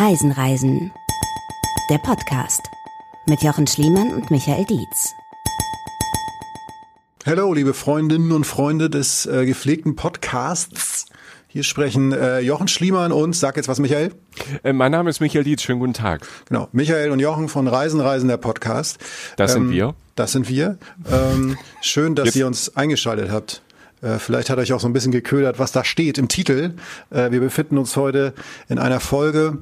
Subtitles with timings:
[0.00, 0.92] Reisen, Reisen.
[1.90, 2.60] Der Podcast
[3.26, 5.12] mit Jochen Schliemann und Michael Dietz.
[7.26, 11.06] Hallo, liebe Freundinnen und Freunde des äh, gepflegten Podcasts.
[11.48, 14.12] Hier sprechen äh, Jochen Schliemann und sag jetzt was, Michael.
[14.62, 15.62] Äh, mein Name ist Michael Dietz.
[15.62, 16.28] Schönen guten Tag.
[16.46, 18.98] Genau, Michael und Jochen von Reisen, Reisen, der Podcast.
[19.34, 19.96] Das ähm, sind wir.
[20.14, 20.78] Das sind wir.
[21.10, 22.36] Ähm, schön, dass jetzt.
[22.36, 23.62] ihr uns eingeschaltet habt.
[24.02, 26.72] Äh, vielleicht hat euch auch so ein bisschen geködert, was da steht im Titel.
[27.10, 28.34] Äh, wir befinden uns heute
[28.68, 29.58] in einer Folge,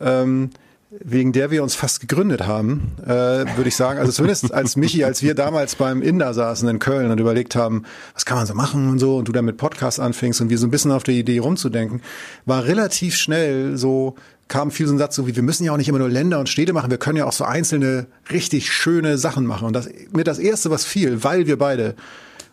[0.00, 0.50] ähm,
[0.90, 4.00] wegen der wir uns fast gegründet haben, äh, würde ich sagen.
[4.00, 7.84] Also zumindest als Michi, als wir damals beim Inder saßen in Köln und überlegt haben,
[8.12, 10.58] was kann man so machen und so, und du dann mit Podcast anfängst und wir
[10.58, 12.02] so ein bisschen auf die Idee rumzudenken,
[12.44, 14.16] war relativ schnell so,
[14.48, 16.40] kam viel so ein Satz so wie, wir müssen ja auch nicht immer nur Länder
[16.40, 19.68] und Städte machen, wir können ja auch so einzelne richtig schöne Sachen machen.
[19.68, 21.94] Und das mir das erste, was fiel, weil wir beide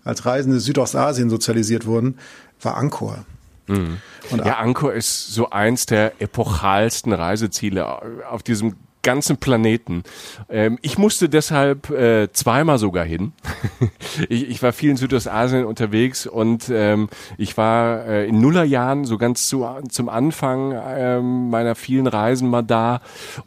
[0.08, 2.18] als Reisende Südostasien sozialisiert wurden,
[2.62, 3.26] war Angkor.
[3.68, 3.98] Mhm.
[4.32, 7.86] ja, Angkor ist so eins der epochalsten Reiseziele
[8.30, 8.76] auf diesem
[9.08, 10.04] ganzen Planeten.
[10.50, 13.32] Ähm, ich musste deshalb äh, zweimal sogar hin.
[14.28, 19.18] ich, ich, war viel in Südostasien unterwegs und ähm, ich war äh, in Nullerjahren so
[19.18, 23.00] ganz zu, zum Anfang äh, meiner vielen Reisen mal da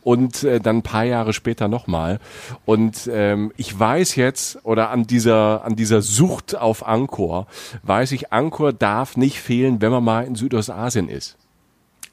[0.02, 2.20] und äh, dann ein paar Jahre später nochmal.
[2.64, 7.48] Und ähm, ich weiß jetzt oder an dieser an dieser Sucht auf Angkor
[7.82, 11.36] weiß ich, Angkor darf nicht fehlen, wenn man mal in Südostasien ist.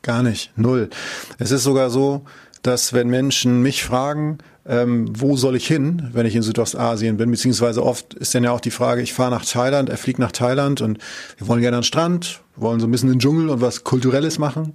[0.07, 0.89] Gar nicht, null.
[1.37, 2.21] Es ist sogar so,
[2.67, 7.31] dass wenn Menschen mich fragen, ähm, wo soll ich hin, wenn ich in Südostasien bin,
[7.31, 10.33] beziehungsweise oft ist dann ja auch die Frage, ich fahre nach Thailand, er fliegt nach
[10.33, 10.99] Thailand und
[11.37, 14.37] wir wollen gerne an den Strand, wollen so ein bisschen den Dschungel und was Kulturelles
[14.37, 14.73] machen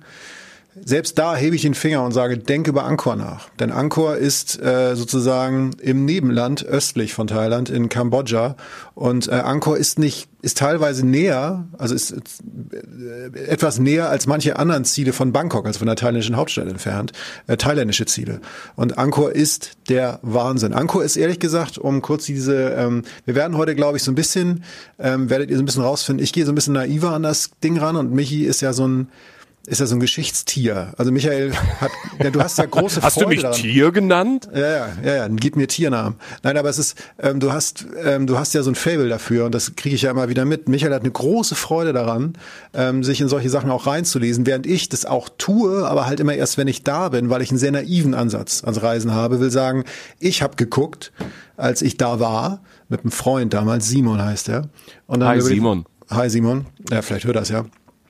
[0.81, 3.51] selbst da hebe ich den Finger und sage, denk über Angkor nach.
[3.61, 8.57] Denn Angkor ist äh, sozusagen im Nebenland östlich von Thailand in Kambodscha.
[8.95, 14.59] Und äh, Angkor ist nicht, ist teilweise näher, also ist äh, etwas näher als manche
[14.59, 17.13] anderen Ziele von Bangkok, also von der thailändischen Hauptstadt entfernt,
[17.49, 18.41] äh, thailändische Ziele.
[18.75, 20.73] Und Angkor ist der Wahnsinn.
[20.73, 24.15] Angkor ist ehrlich gesagt, um kurz diese, ähm, wir werden heute, glaube ich, so ein
[24.15, 24.65] bisschen,
[24.99, 27.51] ähm, werdet ihr so ein bisschen rausfinden, ich gehe so ein bisschen naiver an das
[27.63, 29.09] Ding ran und Michi ist ja so ein
[29.67, 30.93] ist ja so ein Geschichtstier.
[30.97, 31.93] Also Michael hat,
[32.23, 33.57] ja, du hast da große Freude Hast du mich daran.
[33.57, 34.49] Tier genannt?
[34.53, 36.19] Ja, ja, ja, ja, gib mir Tiernamen.
[36.43, 39.47] Nein, aber es ist, ähm, du hast, ähm, du hast ja so ein Fable dafür
[39.47, 40.69] und das kriege ich ja immer wieder mit.
[40.69, 42.33] Michael hat eine große Freude daran,
[42.75, 46.35] ähm, sich in solche Sachen auch reinzulesen, während ich das auch tue, aber halt immer
[46.35, 49.51] erst, wenn ich da bin, weil ich einen sehr naiven Ansatz ans Reisen habe, will
[49.51, 49.85] sagen,
[50.19, 51.13] ich habe geguckt,
[51.57, 54.69] als ich da war, mit einem Freund damals, Simon heißt er.
[55.07, 55.85] Und dann Hi Simon.
[56.11, 56.67] Hi Simon.
[56.91, 57.65] Ja, vielleicht hört das ja.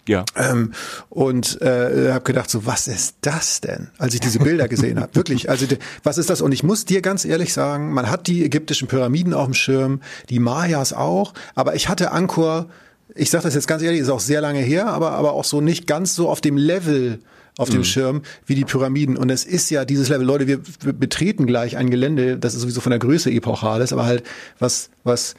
[0.09, 0.25] Ja.
[0.37, 0.73] Ähm,
[1.11, 3.91] und äh, habe gedacht, so was ist das denn?
[3.99, 5.49] Als ich diese Bilder gesehen habe, wirklich.
[5.49, 5.67] Also
[6.03, 6.41] was ist das?
[6.41, 10.01] Und ich muss dir ganz ehrlich sagen, man hat die ägyptischen Pyramiden auf dem Schirm,
[10.29, 12.69] die Mayas auch, aber ich hatte Angkor.
[13.15, 15.61] Ich sage das jetzt ganz ehrlich, ist auch sehr lange her, aber aber auch so
[15.61, 17.21] nicht ganz so auf dem Level
[17.59, 17.85] auf dem mhm.
[17.85, 19.17] Schirm wie die Pyramiden.
[19.17, 22.63] Und es ist ja dieses Level, Leute, wir, wir betreten gleich ein Gelände, das ist
[22.63, 24.25] sowieso von der Größe epochal ist, aber halt
[24.59, 25.35] was was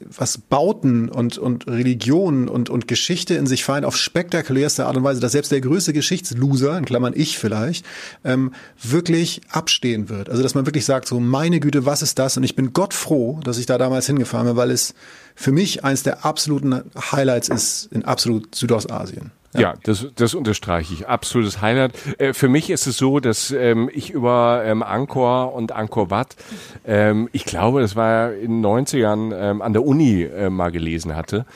[0.00, 5.04] was Bauten und, und Religion und, und Geschichte in sich vereint auf spektakulärste Art und
[5.04, 7.86] Weise, dass selbst der größte Geschichtsloser, in Klammern ich vielleicht,
[8.24, 8.52] ähm,
[8.82, 10.28] wirklich abstehen wird.
[10.28, 12.36] Also dass man wirklich sagt, so meine Güte, was ist das?
[12.36, 14.94] Und ich bin Gott froh, dass ich da damals hingefahren bin, weil es
[15.34, 16.82] für mich eins der absoluten
[17.12, 19.30] Highlights ist in absolut Südostasien.
[19.56, 21.08] Ja, ja das, das unterstreiche ich.
[21.08, 21.92] Absolutes Highlight.
[22.18, 26.36] Äh, für mich ist es so, dass ähm, ich über ähm, Angkor und Angkor Wat,
[26.86, 31.16] ähm, ich glaube, das war in den 90ern ähm, an der Uni äh, mal gelesen
[31.16, 31.46] hatte.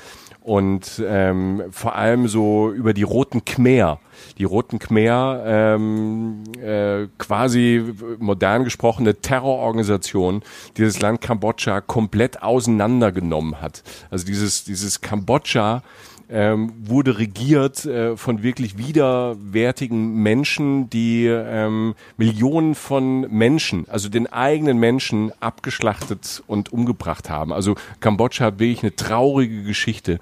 [0.43, 4.01] Und ähm, vor allem so über die Roten Khmer.
[4.39, 7.85] Die Roten Khmer, ähm, äh, quasi
[8.19, 10.43] modern gesprochene Terrororganisation,
[10.77, 13.83] die das Land Kambodscha komplett auseinandergenommen hat.
[14.11, 15.83] Also dieses, dieses Kambodscha
[16.31, 24.27] ähm, wurde regiert äh, von wirklich widerwärtigen Menschen, die ähm, Millionen von Menschen, also den
[24.33, 27.53] eigenen Menschen abgeschlachtet und umgebracht haben.
[27.53, 30.21] Also Kambodscha hat wirklich eine traurige Geschichte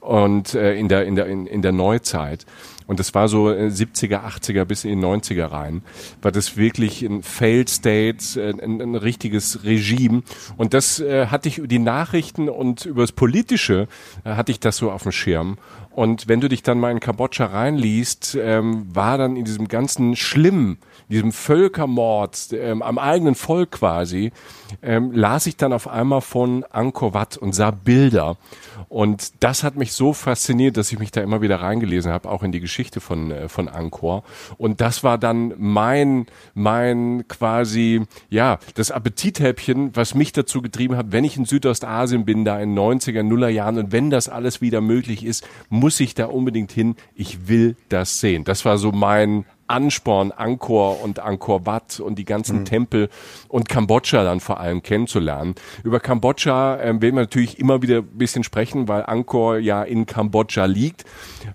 [0.00, 2.46] und äh, in der in der in, in der Neuzeit.
[2.86, 5.82] Und das war so 70er, äh, 80er bis in die 90er rein.
[6.22, 10.22] War das wirklich ein Failed State, äh, ein, ein richtiges Regime.
[10.56, 13.88] Und das äh, hatte ich über die Nachrichten und über das Politische
[14.24, 15.58] äh, hatte ich das so auf dem Schirm.
[15.96, 20.14] Und wenn du dich dann mal in Kambodscha reinliest, ähm, war dann in diesem ganzen
[20.14, 20.76] Schlimm,
[21.08, 24.30] diesem Völkermord ähm, am eigenen Volk quasi,
[24.82, 28.36] ähm, las ich dann auf einmal von Angkor Wat und sah Bilder.
[28.90, 32.42] Und das hat mich so fasziniert, dass ich mich da immer wieder reingelesen habe, auch
[32.42, 34.24] in die Geschichte von, äh, von Angkor.
[34.58, 41.12] Und das war dann mein, mein quasi, ja, das Appetithäppchen, was mich dazu getrieben hat,
[41.12, 44.80] wenn ich in Südostasien bin, da in 90er, Nuller Jahren und wenn das alles wieder
[44.80, 46.96] möglich ist, muss ich da unbedingt hin.
[47.14, 48.44] Ich will das sehen.
[48.44, 52.64] Das war so mein Ansporn, Angkor und Angkor Wat und die ganzen mhm.
[52.64, 53.08] Tempel
[53.48, 55.54] und Kambodscha dann vor allem kennenzulernen.
[55.82, 60.06] Über Kambodscha ähm, werden wir natürlich immer wieder ein bisschen sprechen, weil Angkor ja in
[60.06, 61.04] Kambodscha liegt.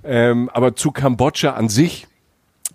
[0.03, 2.07] Ähm, aber zu Kambodscha an sich,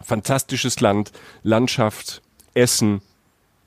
[0.00, 1.12] fantastisches Land,
[1.43, 2.23] Landschaft,
[2.55, 3.03] Essen,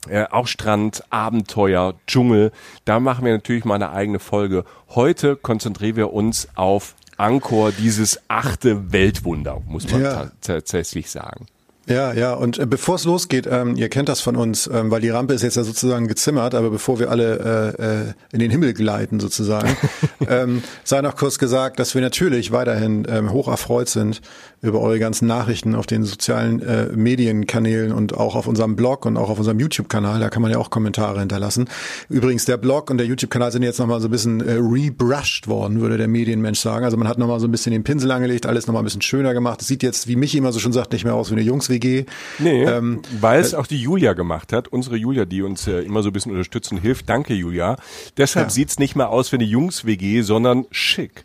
[0.08, 2.52] äh, auch Strand, Abenteuer, Dschungel.
[2.86, 4.64] Da machen wir natürlich mal eine eigene Folge.
[4.90, 10.32] Heute konzentrieren wir uns auf Angkor, dieses achte Weltwunder, muss man ja.
[10.42, 11.48] tatsächlich sagen.
[11.90, 15.02] Ja, ja, und äh, bevor es losgeht, ähm, ihr kennt das von uns, ähm, weil
[15.02, 18.52] die Rampe ist jetzt ja sozusagen gezimmert, aber bevor wir alle äh, äh, in den
[18.52, 19.76] Himmel gleiten sozusagen,
[20.30, 24.22] ähm, sei noch kurz gesagt, dass wir natürlich weiterhin ähm, hoch erfreut sind
[24.62, 29.18] über eure ganzen Nachrichten auf den sozialen äh, Medienkanälen und auch auf unserem Blog und
[29.18, 30.20] auch auf unserem YouTube-Kanal.
[30.20, 31.70] Da kann man ja auch Kommentare hinterlassen.
[32.10, 35.82] Übrigens, der Blog und der YouTube-Kanal sind jetzt nochmal so ein bisschen äh, rebrushed worden,
[35.82, 36.84] würde der Medienmensch sagen.
[36.84, 39.34] Also man hat nochmal so ein bisschen den Pinsel angelegt, alles nochmal ein bisschen schöner
[39.34, 39.62] gemacht.
[39.62, 41.44] Es sieht jetzt, wie Michi immer so schon sagt, nicht mehr aus wie eine
[41.80, 42.06] Jungs-WG.
[42.40, 44.68] Nee, ähm, weil es äh, auch die Julia gemacht hat.
[44.68, 47.10] Unsere Julia, die uns äh, immer so ein bisschen unterstützt und hilft.
[47.10, 47.78] Danke, Julia.
[48.18, 48.52] Deshalb ja.
[48.52, 51.24] sieht's nicht mehr aus wie eine Jungs-WG, sondern schick.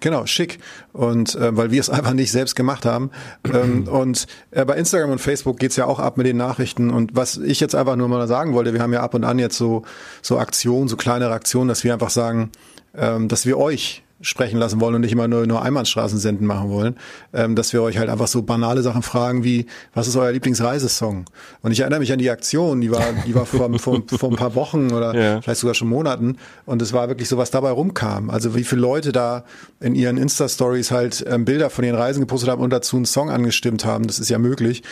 [0.00, 0.60] Genau, schick.
[0.94, 3.10] Und äh, weil wir es einfach nicht selbst gemacht haben.
[3.52, 6.90] Ähm, und äh, bei Instagram und Facebook geht's ja auch ab mit den Nachrichten.
[6.90, 9.38] Und was ich jetzt einfach nur mal sagen wollte, wir haben ja ab und an
[9.38, 9.82] jetzt so,
[10.22, 12.50] so Aktionen, so kleinere Aktionen, dass wir einfach sagen,
[12.94, 16.70] ähm, dass wir euch sprechen lassen wollen und nicht immer nur, nur Einbahnstraßen senden machen
[16.70, 16.96] wollen,
[17.32, 21.24] ähm, dass wir euch halt einfach so banale Sachen fragen wie, was ist euer Lieblingsreisesong?
[21.62, 24.36] Und ich erinnere mich an die Aktion, die war, die war vor, vor, vor ein
[24.36, 25.40] paar Wochen oder ja.
[25.40, 26.36] vielleicht sogar schon Monaten
[26.66, 28.30] und es war wirklich so, was dabei rumkam.
[28.30, 29.44] Also wie viele Leute da
[29.80, 33.30] in ihren Insta-Stories halt ähm, Bilder von ihren Reisen gepostet haben und dazu einen Song
[33.30, 34.82] angestimmt haben, das ist ja möglich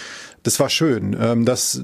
[0.43, 1.17] das war schön.
[1.21, 1.83] Ähm, das,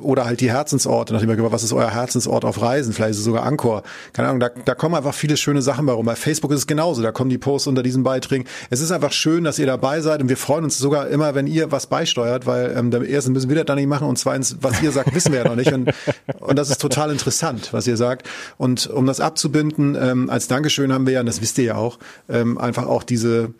[0.00, 2.92] oder halt die Herzensorte, nachdem wir gefragt was ist euer Herzensort auf Reisen?
[2.92, 3.82] Vielleicht ist es sogar Angkor.
[4.12, 6.06] Keine Ahnung, da, da kommen einfach viele schöne Sachen bei rum.
[6.06, 8.44] Bei Facebook ist es genauso, da kommen die Posts unter diesen Beiträgen.
[8.70, 11.46] Es ist einfach schön, dass ihr dabei seid und wir freuen uns sogar immer, wenn
[11.46, 14.82] ihr was beisteuert, weil ähm, erstens müssen wir das dann nicht machen und zweitens, was
[14.82, 15.72] ihr sagt, wissen wir ja noch nicht.
[15.72, 15.92] Und,
[16.40, 18.28] und das ist total interessant, was ihr sagt.
[18.58, 21.74] Und um das abzubinden, ähm, als Dankeschön haben wir ja, und das wisst ihr ja
[21.76, 21.98] auch,
[22.28, 23.52] ähm, einfach auch diese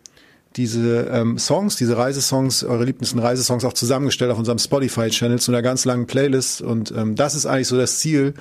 [0.56, 5.62] diese ähm, Songs, diese Reisesongs, eure liebsten Reisesongs auch zusammengestellt auf unserem Spotify-Channel zu einer
[5.62, 6.62] ganz langen Playlist.
[6.62, 8.34] Und ähm, das ist eigentlich so das Ziel,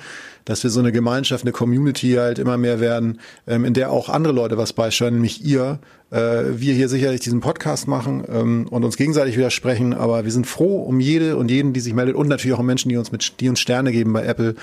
[0.44, 4.08] dass wir so eine Gemeinschaft, eine Community halt immer mehr werden, ähm, in der auch
[4.08, 5.78] andere Leute was beisteuern, nämlich ihr.
[6.10, 10.46] Äh, wir hier sicherlich diesen Podcast machen ähm, und uns gegenseitig widersprechen, aber wir sind
[10.46, 13.12] froh um jede und jeden, die sich meldet und natürlich auch um Menschen, die uns
[13.12, 14.54] mit, die uns Sterne geben bei Apple.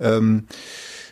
[0.00, 0.44] Ähm,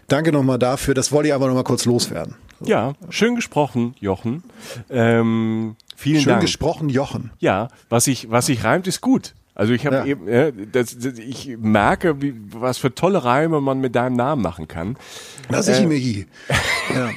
[0.08, 0.94] danke nochmal dafür.
[0.94, 2.36] Das wollte ich aber nochmal kurz loswerden.
[2.60, 4.42] Ja, schön gesprochen, Jochen.
[4.90, 6.42] Ähm, Vielen Schön Dank.
[6.42, 7.30] gesprochen, Jochen.
[7.38, 9.34] Ja, was sich was ich reimt, ist gut.
[9.54, 10.04] Also ich habe ja.
[10.04, 14.42] eben, ja, das, das, ich merke, wie, was für tolle Reime man mit deinem Namen
[14.42, 14.96] machen kann.
[15.48, 16.26] Das ist äh, Michi.
[16.94, 17.08] Ja.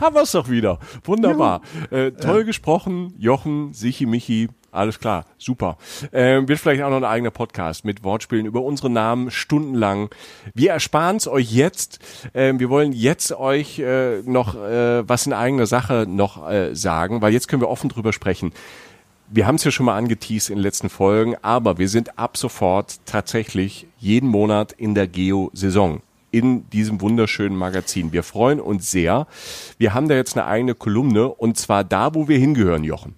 [0.00, 0.78] Haben wir es doch wieder.
[1.04, 1.60] Wunderbar.
[1.90, 4.48] Äh, toll gesprochen, Jochen, Sichi, Michi.
[4.70, 5.78] Alles klar, super.
[6.12, 10.10] Ähm, wird vielleicht auch noch ein eigener Podcast mit Wortspielen über unsere Namen stundenlang.
[10.52, 12.00] Wir ersparen es euch jetzt.
[12.34, 17.22] Ähm, wir wollen jetzt euch äh, noch äh, was in eigener Sache noch äh, sagen,
[17.22, 18.52] weil jetzt können wir offen drüber sprechen.
[19.30, 22.36] Wir haben es ja schon mal angeteased in den letzten Folgen, aber wir sind ab
[22.36, 28.12] sofort tatsächlich jeden Monat in der Geo-Saison in diesem wunderschönen Magazin.
[28.12, 29.26] Wir freuen uns sehr.
[29.78, 33.17] Wir haben da jetzt eine eigene Kolumne und zwar da, wo wir hingehören, Jochen.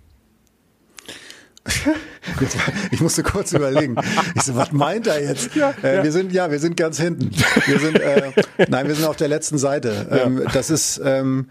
[2.91, 3.97] ich musste kurz überlegen.
[4.35, 5.55] Ich so, was meint er jetzt?
[5.55, 6.05] Ja, äh, ja.
[6.05, 7.31] Wir sind, ja, wir sind ganz hinten.
[7.67, 8.33] Wir sind, äh,
[8.69, 10.07] nein, wir sind auf der letzten Seite.
[10.11, 11.49] Ähm, das ist, ähm,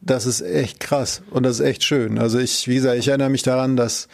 [0.00, 2.18] das ist echt krass und das ist echt schön.
[2.18, 4.08] Also ich, wie gesagt, ich erinnere mich daran, dass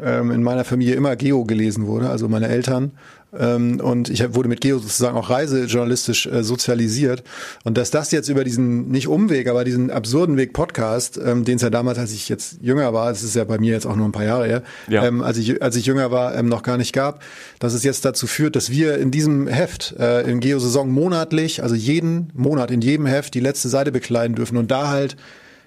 [0.00, 2.92] in meiner Familie immer Geo gelesen wurde, also meine Eltern
[3.38, 7.22] ähm, und ich wurde mit Geo sozusagen auch reisejournalistisch äh, sozialisiert.
[7.64, 11.56] Und dass das jetzt über diesen, nicht Umweg, aber diesen absurden Weg Podcast, ähm, den
[11.56, 13.96] es ja damals, als ich jetzt jünger war, das ist ja bei mir jetzt auch
[13.96, 15.04] nur ein paar Jahre her, ja.
[15.04, 17.22] ähm, als, ich, als ich jünger war, ähm, noch gar nicht gab,
[17.58, 21.74] dass es jetzt dazu führt, dass wir in diesem Heft, äh, in Geo-Saison monatlich, also
[21.74, 25.16] jeden Monat in jedem Heft die letzte Seite bekleiden dürfen und da halt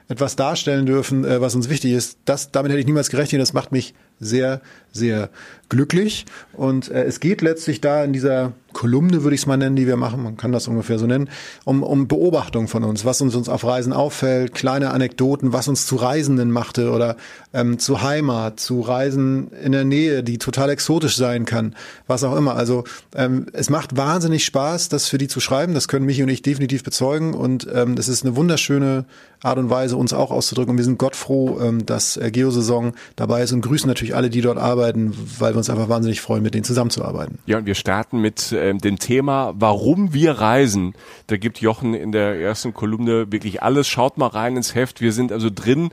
[0.07, 2.19] etwas darstellen dürfen, äh, was uns wichtig ist.
[2.25, 3.41] Das, damit hätte ich niemals gerechnet.
[3.41, 5.29] Das macht mich sehr, sehr
[5.69, 6.25] glücklich.
[6.53, 9.87] Und äh, es geht letztlich da in dieser Kolumne, würde ich es mal nennen, die
[9.87, 11.29] wir machen, man kann das ungefähr so nennen,
[11.63, 15.87] um, um Beobachtung von uns, was uns, uns auf Reisen auffällt, kleine Anekdoten, was uns
[15.87, 17.15] zu Reisenden machte oder
[17.53, 21.73] ähm, zu Heimat, zu Reisen in der Nähe, die total exotisch sein kann,
[22.05, 22.57] was auch immer.
[22.57, 22.83] Also
[23.15, 26.41] ähm, es macht wahnsinnig Spaß, das für die zu schreiben, das können Michi und ich
[26.41, 29.05] definitiv bezeugen und ähm, das ist eine wunderschöne
[29.41, 33.43] Art und Weise, uns auch auszudrücken und wir sind gottfroh, ähm, dass äh, Geosaison dabei
[33.43, 36.53] ist und grüßen natürlich alle, die dort arbeiten, weil wir uns einfach wahnsinnig freuen, mit
[36.53, 37.39] denen zusammenzuarbeiten.
[37.45, 40.93] Ja, und wir starten mit ähm, dem Thema, warum wir reisen.
[41.27, 43.87] Da gibt Jochen in der ersten Kolumne wirklich alles.
[43.87, 45.01] Schaut mal rein ins Heft.
[45.01, 45.91] Wir sind also drin.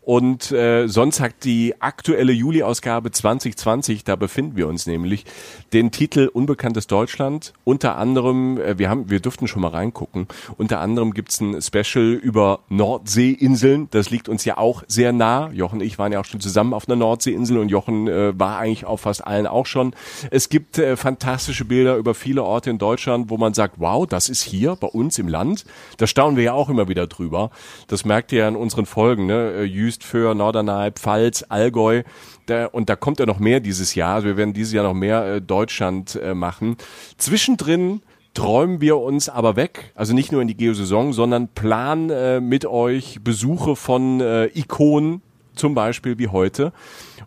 [0.00, 5.24] Und äh, sonst hat die aktuelle Juli-Ausgabe 2020, da befinden wir uns nämlich,
[5.72, 7.52] den Titel Unbekanntes Deutschland.
[7.64, 10.26] Unter anderem, äh, wir haben, wir durften schon mal reingucken.
[10.56, 13.88] Unter anderem gibt's ein Special über Nordseeinseln.
[13.90, 15.50] Das liegt uns ja auch sehr nah.
[15.50, 18.58] Jochen und ich waren ja auch schon zusammen auf einer Nordseeinsel und Jochen äh, war
[18.58, 19.94] eigentlich auf fast allen auch schon.
[20.30, 24.28] Es gibt äh, fantastische Bilder über viele Orte in Deutschland, wo man sagt, wow, das
[24.28, 25.64] ist hier bei uns im Land.
[25.98, 27.50] Da staunen wir ja auch immer wieder drüber.
[27.86, 29.52] Das merkt ihr ja in unseren Folgen, ne?
[29.52, 32.02] Äh, Jüst, Föhr, Norderney, Pfalz, Allgäu.
[32.46, 34.16] Da, und da kommt ja noch mehr dieses Jahr.
[34.16, 36.76] Also wir werden dieses Jahr noch mehr äh, Deutschland äh, machen.
[37.18, 38.02] Zwischendrin
[38.34, 42.66] träumen wir uns aber weg, also nicht nur in die Geosaison, sondern planen äh, mit
[42.66, 45.22] euch Besuche von äh, Ikonen,
[45.54, 46.72] zum Beispiel wie heute.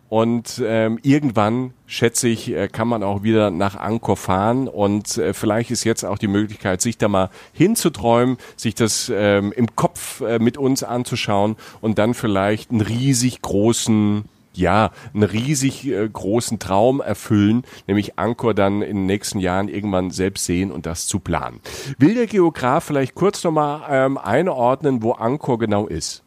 [0.08, 4.66] Und ähm, irgendwann, schätze ich, äh, kann man auch wieder nach Angkor fahren.
[4.66, 9.52] Und äh, vielleicht ist jetzt auch die Möglichkeit, sich da mal hinzuträumen, sich das ähm,
[9.52, 14.24] im Kopf äh, mit uns anzuschauen und dann vielleicht einen riesig großen
[14.54, 20.10] ja, einen riesig äh, großen Traum erfüllen, nämlich Angkor dann in den nächsten Jahren irgendwann
[20.10, 21.60] selbst sehen und das zu planen.
[21.98, 26.24] Will der Geograf vielleicht kurz nochmal ähm, einordnen, wo Angkor genau ist?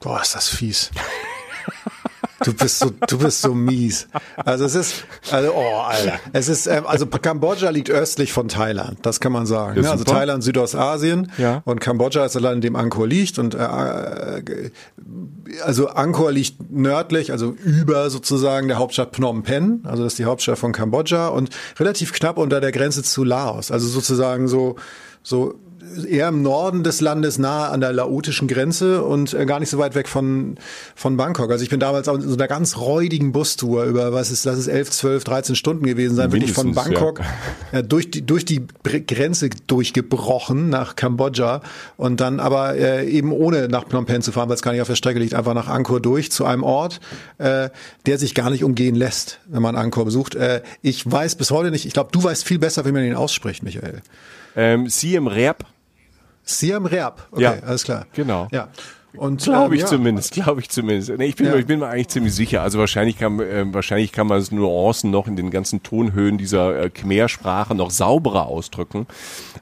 [0.00, 0.90] Boah, ist das fies.
[2.44, 4.06] Du bist so, du bist so mies.
[4.36, 8.98] Also es ist, also oh Alter, es ist, ähm, also Kambodscha liegt östlich von Thailand,
[9.02, 9.80] das kann man sagen.
[9.80, 9.90] Ne?
[9.90, 11.62] Also Thailand, Südostasien ja.
[11.64, 14.70] und Kambodscha ist das Land, in dem Angkor liegt und äh, äh,
[15.64, 20.24] also Angkor liegt nördlich, also über sozusagen der Hauptstadt Phnom Penh, also das ist die
[20.24, 24.76] Hauptstadt von Kambodscha und relativ knapp unter der Grenze zu Laos, also sozusagen so
[25.22, 25.58] so
[26.08, 29.78] eher im Norden des Landes, nahe an der laotischen Grenze und äh, gar nicht so
[29.78, 30.56] weit weg von,
[30.94, 31.50] von Bangkok.
[31.50, 34.66] Also ich bin damals auf so einer ganz räudigen Bustour über, was ist, lass es
[34.66, 37.20] 11, 12, 13 Stunden gewesen sein, bin ich von Bangkok
[37.72, 37.80] ja.
[37.80, 41.62] äh, durch, die, durch die Grenze durchgebrochen nach Kambodscha
[41.96, 44.82] und dann aber äh, eben ohne nach Phnom Penh zu fahren, weil es gar nicht
[44.82, 47.00] auf der Strecke liegt, einfach nach Angkor durch zu einem Ort,
[47.38, 47.70] äh,
[48.06, 50.34] der sich gar nicht umgehen lässt, wenn man Angkor besucht.
[50.34, 53.14] Äh, ich weiß bis heute nicht, ich glaube, du weißt viel besser, wie man ihn
[53.14, 54.02] ausspricht, Michael.
[54.56, 55.64] Ähm, Siem Reap
[56.48, 57.26] Siam Reap.
[57.30, 58.06] Okay, ja, alles klar.
[58.14, 58.48] Genau.
[58.50, 58.68] Ja.
[59.16, 59.90] Und glaube ich ähm, ja.
[59.90, 61.10] zumindest, glaube ich zumindest.
[61.10, 61.56] Ich bin, ja.
[61.56, 62.62] ich bin mir eigentlich ziemlich sicher.
[62.62, 66.84] Also wahrscheinlich kann, äh, wahrscheinlich kann man es Nuancen noch in den ganzen Tonhöhen dieser
[66.84, 69.06] äh, Khmer-Sprache noch sauberer ausdrücken.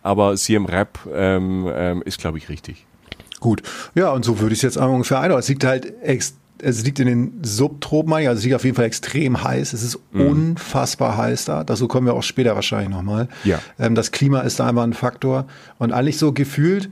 [0.03, 2.87] Aber Siem Rap ähm, ähm, ist, glaube ich, richtig.
[3.41, 3.63] Gut.
[3.95, 5.41] Ja, und so würde ich es jetzt ungefähr einordnen.
[5.41, 8.87] Es liegt halt extrem es liegt in den Subtropen, also es liegt auf jeden Fall
[8.87, 9.73] extrem heiß.
[9.73, 10.21] Es ist mhm.
[10.27, 11.65] unfassbar heiß da.
[11.65, 13.29] Dazu kommen wir auch später wahrscheinlich nochmal.
[13.45, 13.61] Ja.
[13.79, 15.47] Ähm, das Klima ist da einfach ein Faktor.
[15.79, 16.91] Und eigentlich so gefühlt,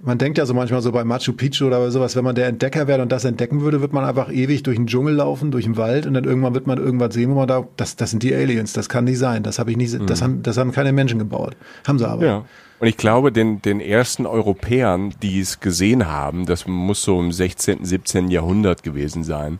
[0.00, 2.86] man denkt ja so manchmal so bei Machu Picchu oder sowas, wenn man der Entdecker
[2.86, 5.76] wäre und das entdecken würde, wird man einfach ewig durch den Dschungel laufen, durch den
[5.76, 8.34] Wald und dann irgendwann wird man irgendwas sehen, wo man da, das, das sind die
[8.34, 10.06] Aliens, das kann nicht sein, das habe ich nicht, mhm.
[10.06, 11.56] das haben, das haben keine Menschen gebaut.
[11.86, 12.24] Haben sie aber.
[12.24, 12.44] Ja.
[12.78, 17.32] Und ich glaube, den, den ersten Europäern, die es gesehen haben, das muss so im
[17.32, 18.28] 16., 17.
[18.30, 19.58] Jahrhundert gewesen sein,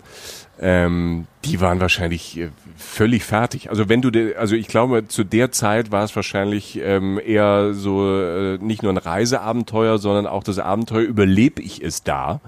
[0.58, 3.68] ähm, die waren wahrscheinlich äh, völlig fertig.
[3.68, 7.74] Also wenn du, de, also ich glaube, zu der Zeit war es wahrscheinlich ähm, eher
[7.74, 12.40] so äh, nicht nur ein Reiseabenteuer, sondern auch das Abenteuer, überlebe ich es da?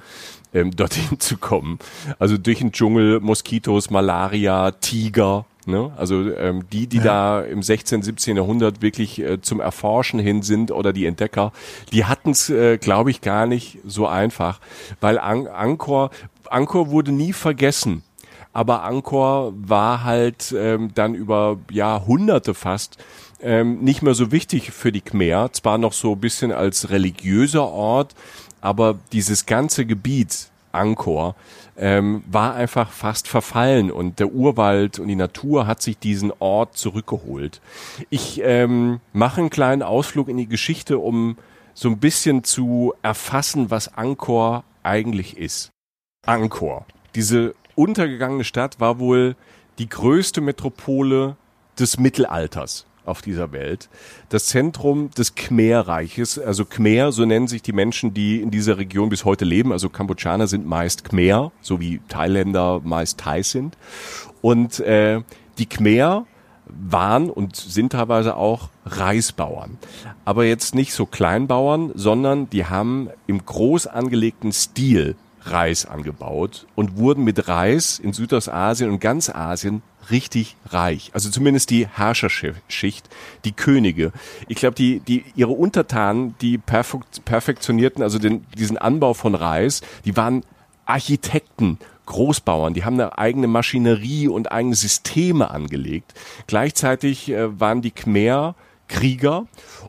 [0.55, 1.79] Ähm, dorthin zu kommen.
[2.19, 5.93] Also durch den Dschungel, Moskitos, Malaria, Tiger, Ne?
[5.97, 7.03] Also ähm, die, die ja.
[7.03, 8.37] da im 16., 17.
[8.37, 11.53] Jahrhundert wirklich äh, zum Erforschen hin sind oder die Entdecker,
[11.93, 14.61] die hatten es, äh, glaube ich, gar nicht so einfach,
[15.01, 16.11] weil An Angkor,
[16.49, 18.03] Angkor wurde nie vergessen.
[18.55, 22.97] Aber Angkor war halt ähm, dann über Jahrhunderte fast
[23.41, 25.53] ähm, nicht mehr so wichtig für die Khmer.
[25.53, 28.15] Zwar noch so ein bisschen als religiöser Ort,
[28.63, 31.35] aber dieses ganze Gebiet Angkor
[31.79, 36.77] ähm, war einfach fast verfallen und der Urwald und die Natur hat sich diesen Ort
[36.77, 37.61] zurückgeholt.
[38.11, 41.39] Ich ähm, mache einen kleinen Ausflug in die Geschichte, um
[41.75, 45.71] so ein bisschen zu erfassen, was Angkor eigentlich ist.
[46.27, 49.37] Angkor, diese untergegangene Stadt, war wohl
[49.79, 51.37] die größte Metropole
[51.79, 53.89] des Mittelalters auf dieser Welt.
[54.29, 59.09] Das Zentrum des Khmer-Reiches, also Khmer, so nennen sich die Menschen, die in dieser Region
[59.09, 59.73] bis heute leben.
[59.73, 63.77] Also Kambodschaner sind meist Khmer, so wie Thailänder meist Thais sind.
[64.41, 65.23] Und äh,
[65.59, 66.27] die Khmer
[66.67, 69.79] waren und sind teilweise auch Reisbauern.
[70.25, 75.17] Aber jetzt nicht so Kleinbauern, sondern die haben im groß angelegten Stil
[75.51, 81.11] Reis angebaut und wurden mit Reis in Südostasien und ganz Asien richtig reich.
[81.15, 83.09] Also zumindest die Herrscherschicht,
[83.45, 84.13] die Könige.
[84.49, 89.83] Ich glaube, die, die, ihre Untertanen, die perfekt, perfektionierten, also den, diesen Anbau von Reis,
[90.05, 90.45] die waren
[90.87, 96.15] Architekten, Großbauern, die haben eine eigene Maschinerie und eigene Systeme angelegt.
[96.47, 98.55] Gleichzeitig äh, waren die Khmer
[98.89, 99.47] Krieger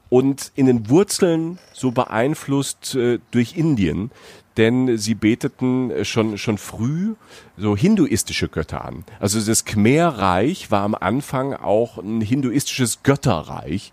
[0.10, 4.12] und in den Wurzeln so beeinflusst äh, durch Indien,
[4.60, 7.16] denn sie beteten äh, schon, schon früh
[7.58, 9.06] so hinduistische Götter an.
[9.20, 13.92] Also das Khmer-Reich war am Anfang auch ein hinduistisches Götterreich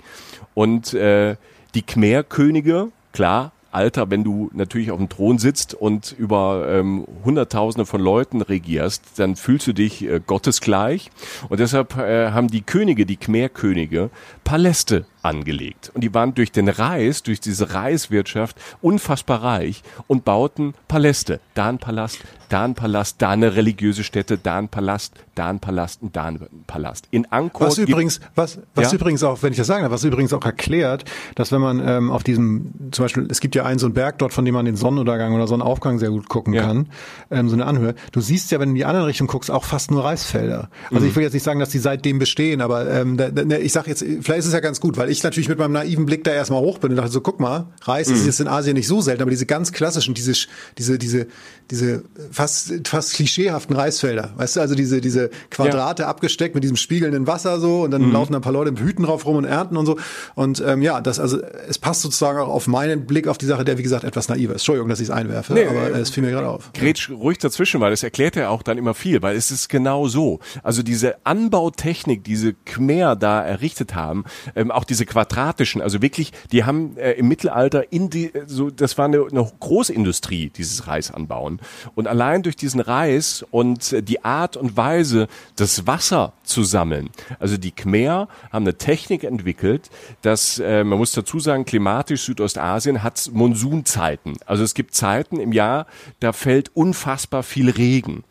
[0.55, 1.37] und äh,
[1.75, 7.85] die Khmer-Könige, klar, Alter, wenn du natürlich auf dem Thron sitzt und über ähm, Hunderttausende
[7.85, 11.11] von Leuten regierst, dann fühlst du dich äh, gottesgleich.
[11.51, 14.09] Und deshalb äh, haben die Könige, die Khmer-Könige,
[14.45, 15.91] Paläste angelegt.
[15.93, 21.41] Und die waren durch den Reis, durch diese Reiswirtschaft unfassbar reich und bauten Paläste.
[21.55, 25.59] Da ein Palast, da ein Palast, da eine religiöse Stätte, da ein Palast, da ein
[25.59, 27.09] Palast und da ein Palast.
[27.11, 28.99] In Angkor was übrigens, was, was ja?
[28.99, 31.05] übrigens auch, wenn ich das sagen darf, was übrigens auch erklärt,
[31.35, 34.19] dass wenn man ähm, auf diesem, zum Beispiel, es gibt ja einen so einen Berg
[34.19, 36.63] dort, von dem man den Sonnenuntergang oder Sonnenaufgang sehr gut gucken ja.
[36.63, 36.89] kann,
[37.31, 37.95] ähm, so eine Anhöhe.
[38.13, 40.71] Du siehst ja, wenn du in die andere Richtung guckst, auch fast nur Reisfelder.
[40.91, 41.11] Also mhm.
[41.11, 43.89] ich will jetzt nicht sagen, dass die seitdem bestehen, aber ähm, da, da, ich sag
[43.89, 46.33] jetzt, vielleicht ist es ja ganz gut, weil ich natürlich mit meinem naiven Blick da
[46.33, 48.15] erstmal hoch bin und dachte so, guck mal, Reis mhm.
[48.15, 50.33] ist jetzt in Asien nicht so selten, aber diese ganz klassischen, diese,
[50.79, 51.27] diese, diese,
[51.71, 56.09] diese fast, fast klischeehaften Reisfelder, weißt du, also diese, diese Quadrate ja.
[56.09, 58.13] abgesteckt mit diesem spiegelnden Wasser so und dann mhm.
[58.13, 59.99] laufen ein paar Leute mit Hüten drauf rum und ernten und so
[60.35, 63.65] und ähm, ja, das, also es passt sozusagen auch auf meinen Blick auf die Sache,
[63.65, 64.63] der wie gesagt etwas naiver ist.
[64.63, 66.73] Entschuldigung, dass ich es einwerfe, nee, aber äh, es fiel mir gerade auf.
[66.73, 70.09] Gretsch ruhig dazwischen, weil das erklärt ja auch dann immer viel, weil es ist genau
[70.09, 70.41] so.
[70.63, 76.65] Also diese Anbautechnik, diese Khmer da errichtet haben, ähm, auch diese quadratischen, also wirklich, die
[76.65, 81.56] haben äh, im Mittelalter in die, so, das war eine, eine Großindustrie, dieses Reisanbauen.
[81.95, 87.11] Und allein durch diesen Reis und äh, die Art und Weise, das Wasser zu sammeln.
[87.39, 89.91] Also die Khmer haben eine Technik entwickelt,
[90.23, 94.35] dass, äh, man muss dazu sagen, klimatisch Südostasien hat Monsunzeiten.
[94.47, 95.87] Also es gibt Zeiten im Jahr,
[96.21, 98.25] da fällt unfassbar viel Regen.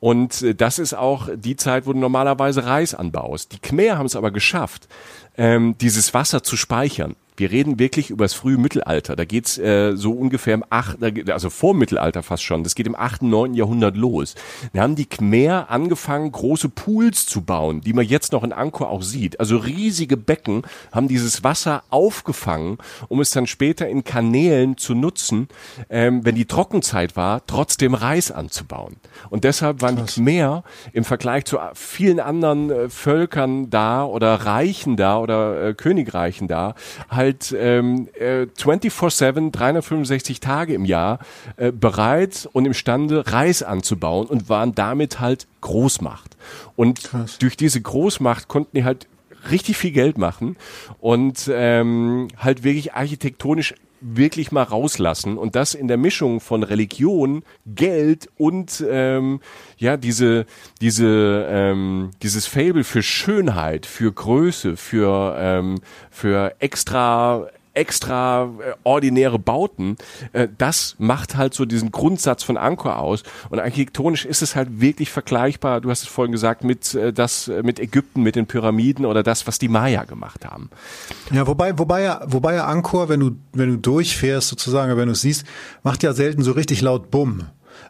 [0.00, 3.52] Und äh, das ist auch die Zeit, wo du normalerweise Reis anbaust.
[3.52, 4.88] Die Khmer haben es aber geschafft,
[5.36, 7.16] ähm, dieses Wasser zu speichern.
[7.36, 9.14] Wir reden wirklich über das frühe Mittelalter.
[9.14, 12.64] Da geht's äh, so ungefähr im 8., also vor Mittelalter fast schon.
[12.64, 13.54] Das geht im 8., 9.
[13.54, 14.34] Jahrhundert los.
[14.72, 18.88] Da haben die Khmer angefangen, große Pools zu bauen, die man jetzt noch in Angkor
[18.90, 19.38] auch sieht.
[19.38, 20.62] Also riesige Becken
[20.92, 25.48] haben dieses Wasser aufgefangen, um es dann später in Kanälen zu nutzen,
[25.90, 28.96] ähm, wenn die Trockenzeit war, trotzdem Reis anzubauen.
[29.28, 30.14] Und deshalb waren Krass.
[30.14, 35.74] die Khmer im Vergleich zu vielen anderen äh, Völkern da oder Reichen da oder äh,
[35.74, 36.74] Königreichen da
[37.10, 41.18] halt halt ähm, äh, 24-7, 365 Tage im Jahr
[41.56, 46.36] äh, bereit und imstande, Reis anzubauen und waren damit halt Großmacht.
[46.76, 47.38] Und Krass.
[47.38, 49.08] durch diese Großmacht konnten die halt
[49.50, 50.56] richtig viel Geld machen
[51.00, 57.42] und ähm, halt wirklich architektonisch wirklich mal rauslassen und das in der Mischung von Religion,
[57.66, 59.40] Geld und ähm,
[59.78, 60.46] ja diese
[60.80, 65.80] diese ähm, dieses Fable für Schönheit, für Größe, für ähm,
[66.10, 69.96] für extra extra äh, ordinäre Bauten,
[70.32, 73.22] äh, das macht halt so diesen Grundsatz von Angkor aus.
[73.50, 77.48] Und architektonisch ist es halt wirklich vergleichbar, du hast es vorhin gesagt, mit äh, das
[77.48, 80.70] äh, mit Ägypten, mit den Pyramiden oder das, was die Maya gemacht haben.
[81.32, 85.12] Ja, wobei, wobei ja, wobei ja Angkor, wenn du, wenn du durchfährst sozusagen, wenn du
[85.12, 85.44] es siehst,
[85.82, 87.44] macht ja selten so richtig laut Bumm.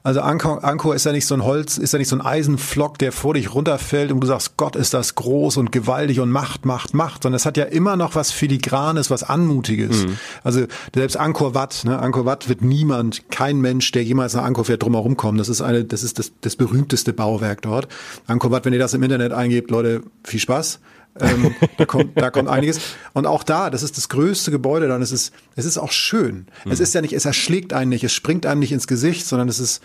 [0.07, 2.97] Also Angkor, Angkor ist ja nicht so ein Holz, ist ja nicht so ein Eisenflock,
[2.97, 6.65] der vor dich runterfällt und du sagst, Gott, ist das groß und gewaltig und Macht,
[6.65, 10.07] Macht, Macht, sondern es hat ja immer noch was Filigranes, was Anmutiges.
[10.07, 10.19] Mhm.
[10.45, 14.67] Also selbst Angkor Wat, ne, Angkor Wat wird niemand, kein Mensch, der jemals nach Angkor
[14.67, 15.39] fährt, drumherum kommen.
[15.39, 17.89] Das ist eine, das ist das, das berühmteste Bauwerk dort.
[18.29, 20.79] Angkor Wat, wenn ihr das im Internet eingebt, Leute, viel Spaß.
[21.21, 22.81] Ähm, da kommt, da kommt einiges.
[23.13, 25.03] Und auch da, das ist das größte Gebäude dann.
[25.03, 26.47] Es ist, es ist auch schön.
[26.65, 26.73] Mhm.
[26.73, 29.49] Es ist ja nicht, es erschlägt einen nicht, es springt einem nicht ins Gesicht, sondern
[29.49, 29.83] es ist,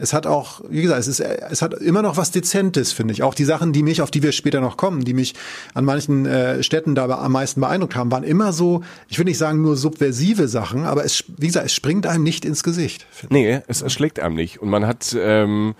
[0.00, 3.22] es hat auch, wie gesagt, es ist, es hat immer noch was Dezentes, finde ich.
[3.22, 5.34] Auch die Sachen, die mich, auf die wir später noch kommen, die mich
[5.74, 9.38] an manchen äh, Städten da am meisten beeindruckt haben, waren immer so, ich will nicht
[9.38, 13.06] sagen nur subversive Sachen, aber es, wie gesagt, es springt einem nicht ins Gesicht.
[13.28, 14.62] Nee, es erschlägt einem nicht.
[14.62, 15.74] Und man hat, ähm,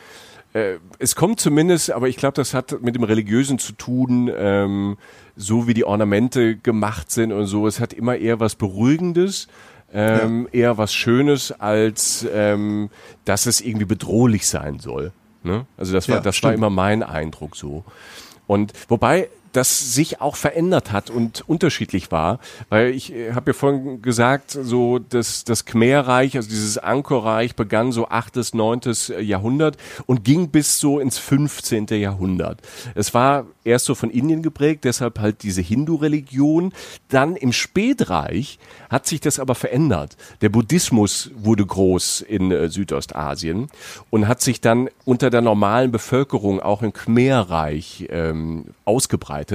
[0.53, 4.97] äh, es kommt zumindest, aber ich glaube, das hat mit dem Religiösen zu tun, ähm,
[5.37, 7.67] so wie die Ornamente gemacht sind und so.
[7.67, 9.49] Es hat immer eher was Beruhigendes.
[9.91, 10.61] Ähm, ja.
[10.61, 12.91] eher was Schönes, als ähm,
[13.25, 15.13] dass es irgendwie bedrohlich sein soll.
[15.43, 15.65] Ne?
[15.79, 16.51] Also das war, ja, das stimmt.
[16.51, 17.85] war immer mein Eindruck so.
[18.47, 22.39] Und wobei das sich auch verändert hat und unterschiedlich war.
[22.69, 27.91] Weil ich äh, habe ja vorhin gesagt, so das, das Khmerreich, also dieses Angkorreich begann
[27.91, 28.81] so 8., 9.
[29.21, 31.87] Jahrhundert und ging bis so ins 15.
[31.89, 32.61] Jahrhundert.
[32.95, 36.73] Es war erst so von Indien geprägt, deshalb halt diese Hindu-Religion.
[37.09, 40.17] Dann im Spätreich hat sich das aber verändert.
[40.41, 43.67] Der Buddhismus wurde groß in äh, Südostasien
[44.11, 49.48] und hat sich dann unter der normalen Bevölkerung auch im Khmerreich ähm, ausgebreitet,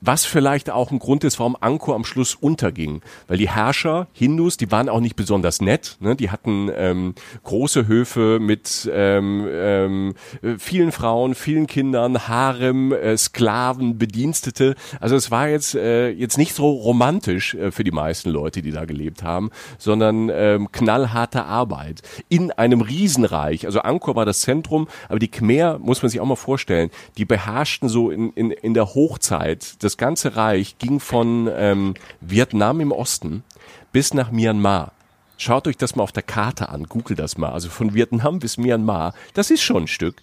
[0.00, 4.56] was vielleicht auch ein Grund ist, warum Angkor am Schluss unterging, weil die Herrscher, Hindus,
[4.56, 6.16] die waren auch nicht besonders nett, ne?
[6.16, 10.14] die hatten ähm, große Höfe mit ähm, ähm,
[10.58, 16.54] vielen Frauen, vielen Kindern, Harem, äh, Sklaven, Bedienstete, also es war jetzt äh, jetzt nicht
[16.54, 22.02] so romantisch äh, für die meisten Leute, die da gelebt haben, sondern ähm, knallharte Arbeit
[22.28, 23.66] in einem Riesenreich.
[23.66, 27.24] Also Angkor war das Zentrum, aber die Khmer, muss man sich auch mal vorstellen, die
[27.24, 32.92] beherrschten so in, in, in der Hochzeit, das ganze Reich ging von ähm, Vietnam im
[32.92, 33.44] Osten
[33.92, 34.92] bis nach Myanmar.
[35.38, 37.50] Schaut euch das mal auf der Karte an, google das mal.
[37.50, 40.22] Also von Vietnam bis Myanmar, das ist schon ein Stück.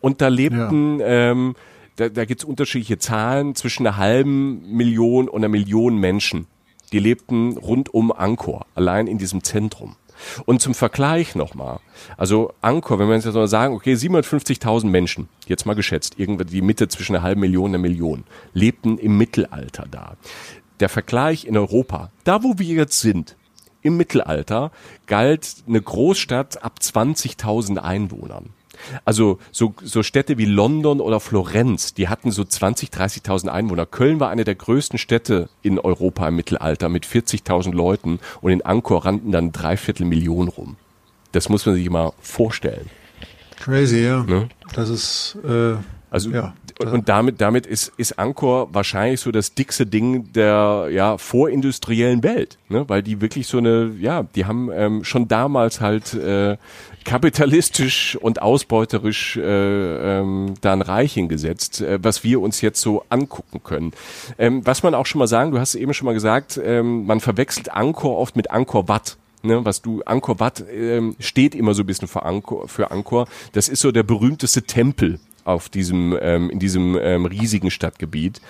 [0.00, 1.06] Und da lebten, ja.
[1.06, 1.54] ähm,
[1.96, 6.46] da, da gibt es unterschiedliche Zahlen zwischen einer halben Million und einer Million Menschen.
[6.92, 9.94] Die lebten rund um Angkor, allein in diesem Zentrum.
[10.46, 11.80] Und zum Vergleich nochmal,
[12.16, 16.62] also Angkor, wenn wir jetzt mal sagen, okay, 750.000 Menschen, jetzt mal geschätzt, irgendwie die
[16.62, 20.16] Mitte zwischen einer halben Million und einer Million, lebten im Mittelalter da.
[20.80, 23.36] Der Vergleich in Europa, da wo wir jetzt sind,
[23.82, 24.70] im Mittelalter
[25.06, 28.50] galt eine Großstadt ab 20.000 Einwohnern.
[29.04, 33.86] Also so, so Städte wie London oder Florenz, die hatten so 20, 30.000 Einwohner.
[33.86, 38.62] Köln war eine der größten Städte in Europa im Mittelalter mit 40.000 Leuten und in
[38.62, 40.76] Angkor rannten dann dreiviertel Millionen rum.
[41.32, 42.90] Das muss man sich mal vorstellen.
[43.60, 44.24] Crazy, ja.
[44.24, 44.48] Ne?
[44.74, 45.76] Das ist äh,
[46.12, 46.52] also ja.
[46.78, 52.22] Und, und, damit, damit ist, ist Angkor wahrscheinlich so das dickste Ding der ja, vorindustriellen
[52.22, 52.86] Welt, ne?
[52.86, 56.58] weil die wirklich so eine, ja, die haben ähm, schon damals halt äh,
[57.04, 63.04] kapitalistisch und ausbeuterisch äh, ähm, da ein Reich hingesetzt, äh, was wir uns jetzt so
[63.08, 63.92] angucken können.
[64.38, 67.20] Ähm, was man auch schon mal sagen, du hast eben schon mal gesagt, ähm, man
[67.20, 69.16] verwechselt Angkor oft mit Angkor Wat.
[69.44, 73.26] Ne, was du Angkor Wat ähm, steht immer so ein bisschen für Angkor, für Angkor.
[73.52, 78.40] Das ist so der berühmteste Tempel auf diesem ähm, in diesem ähm, riesigen Stadtgebiet.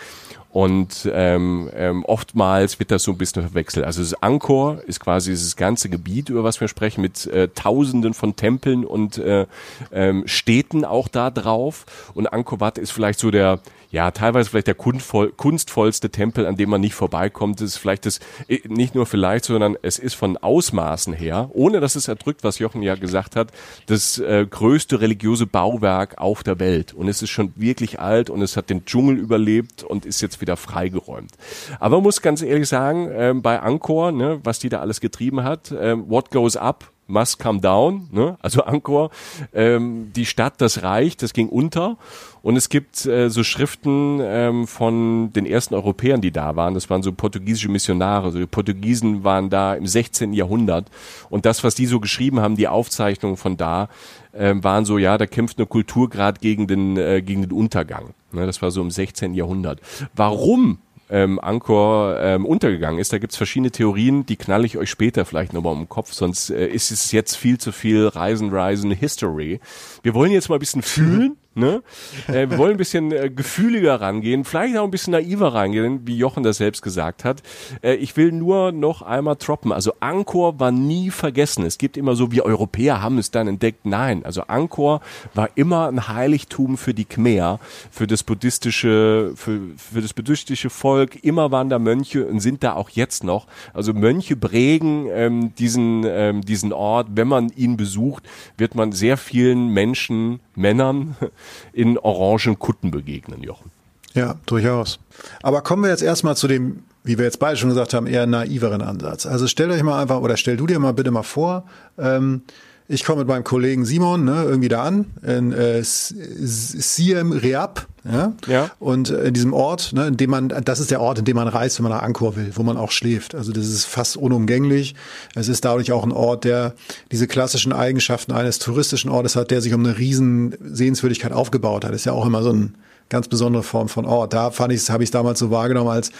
[0.52, 3.86] Und ähm, ähm, oftmals wird das so ein bisschen verwechselt.
[3.86, 8.12] Also das Angkor ist quasi dieses ganze Gebiet, über was wir sprechen, mit äh, Tausenden
[8.12, 9.46] von Tempeln und äh,
[9.92, 11.86] ähm, Städten auch da drauf.
[12.12, 13.60] Und Angkor Wat ist vielleicht so der
[13.92, 17.60] ja, teilweise vielleicht der kunstvoll, kunstvollste Tempel, an dem man nicht vorbeikommt.
[17.60, 21.78] Das ist vielleicht das, äh, nicht nur vielleicht, sondern es ist von Ausmaßen her, ohne
[21.78, 23.52] dass es erdrückt, was Jochen ja gesagt hat,
[23.86, 26.94] das äh, größte religiöse Bauwerk auf der Welt.
[26.94, 30.40] Und es ist schon wirklich alt und es hat den Dschungel überlebt und ist jetzt
[30.40, 31.32] wieder freigeräumt.
[31.78, 35.44] Aber man muss ganz ehrlich sagen, äh, bei Angkor, ne, was die da alles getrieben
[35.44, 38.36] hat, äh, what goes up must come down, ne?
[38.40, 39.10] also Angkor,
[39.52, 41.98] ähm, die Stadt, das Reich, das ging unter
[42.42, 46.74] und es gibt äh, so Schriften ähm, von den ersten Europäern, die da waren.
[46.74, 48.26] Das waren so portugiesische Missionare.
[48.26, 50.32] Also die Portugiesen waren da im 16.
[50.32, 50.88] Jahrhundert.
[51.30, 53.88] Und das, was die so geschrieben haben, die Aufzeichnungen von da,
[54.32, 58.14] äh, waren so, ja, da kämpft eine Kultur gerade gegen den, äh, gegen den Untergang.
[58.32, 59.34] Ne, das war so im 16.
[59.34, 59.80] Jahrhundert.
[60.14, 60.78] Warum
[61.12, 63.12] ähm, Angkor ähm, untergegangen ist.
[63.12, 66.50] Da gibt's verschiedene Theorien, die knall ich euch später vielleicht nochmal um den Kopf, sonst
[66.50, 69.60] äh, ist es jetzt viel zu viel Reisen, Reisen, History.
[70.02, 71.82] Wir wollen jetzt mal ein bisschen fühlen Ne?
[72.28, 76.16] Äh, wir wollen ein bisschen äh, gefühliger rangehen, vielleicht auch ein bisschen naiver rangehen, wie
[76.16, 77.42] Jochen das selbst gesagt hat.
[77.82, 79.70] Äh, ich will nur noch einmal droppen.
[79.70, 81.66] Also Angkor war nie vergessen.
[81.66, 83.84] Es gibt immer so, wir Europäer haben es dann entdeckt.
[83.84, 85.02] Nein, also Angkor
[85.34, 87.60] war immer ein Heiligtum für die Khmer,
[87.90, 91.22] für das buddhistische, für, für das buddhistische Volk.
[91.22, 93.46] Immer waren da Mönche und sind da auch jetzt noch.
[93.74, 97.08] Also Mönche prägen ähm, diesen, ähm, diesen Ort.
[97.10, 98.22] Wenn man ihn besucht,
[98.56, 101.16] wird man sehr vielen Menschen, Männern,
[101.72, 103.70] in orangen Kutten begegnen, Jochen.
[104.14, 104.98] Ja, durchaus.
[105.42, 108.26] Aber kommen wir jetzt erstmal zu dem, wie wir jetzt beide schon gesagt haben, eher
[108.26, 109.26] naiveren Ansatz.
[109.26, 111.64] Also stellt euch mal einfach, oder stell du dir mal bitte mal vor,
[111.98, 112.42] ähm,
[112.88, 118.32] ich komme mit meinem Kollegen Simon ne, irgendwie da an, in äh, Siem Reap, ja?
[118.46, 118.70] ja.
[118.78, 121.36] Und äh, in diesem Ort, ne, in dem man, das ist der Ort, in dem
[121.36, 123.34] man reist, wenn man nach Angkor will, wo man auch schläft.
[123.34, 124.94] Also das ist fast unumgänglich.
[125.34, 126.74] Es ist dadurch auch ein Ort, der
[127.10, 131.92] diese klassischen Eigenschaften eines touristischen Ortes hat, der sich um eine riesen Sehenswürdigkeit aufgebaut hat.
[131.92, 132.74] Ist ja auch immer so ein
[133.12, 134.32] ganz besondere Form von Ort.
[134.32, 136.10] Da fand ich, habe ich damals so wahrgenommen als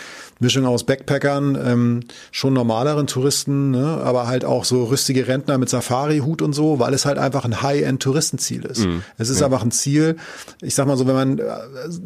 [0.41, 2.01] Mischung aus Backpackern, ähm,
[2.33, 6.93] schon normaleren Touristen, ne, aber halt auch so rüstige Rentner mit Safari-Hut und so, weil
[6.93, 8.85] es halt einfach ein High-End-Touristenziel ist.
[8.85, 9.03] Mhm.
[9.17, 9.47] Es ist ja.
[9.47, 10.17] einfach ein Ziel.
[10.61, 11.45] Ich sag mal so, wenn man äh,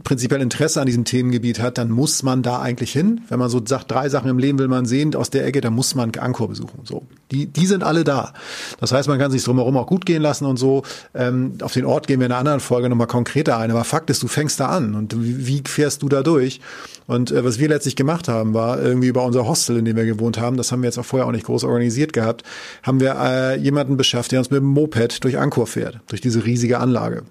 [0.04, 3.22] prinzipiell Interesse an diesem Themengebiet hat, dann muss man da eigentlich hin.
[3.28, 5.72] Wenn man so sagt, drei Sachen im Leben will man sehen aus der Ecke, dann
[5.72, 6.80] muss man Angkor besuchen.
[6.84, 8.34] So, die, die sind alle da.
[8.78, 10.84] Das heißt, man kann sich drumherum auch gut gehen lassen und so.
[11.14, 13.70] Ähm, auf den Ort gehen wir in einer anderen Folge nochmal konkreter ein.
[13.70, 16.60] Aber Fakt ist, du fängst da an und wie, wie fährst du da durch?
[17.06, 20.04] Und äh, was wir letztlich gemacht haben, war irgendwie über unser Hostel, in dem wir
[20.04, 22.42] gewohnt haben, das haben wir jetzt auch vorher auch nicht groß organisiert gehabt,
[22.82, 26.44] haben wir äh, jemanden beschafft, der uns mit dem Moped durch Angkor fährt, durch diese
[26.44, 27.22] riesige Anlage.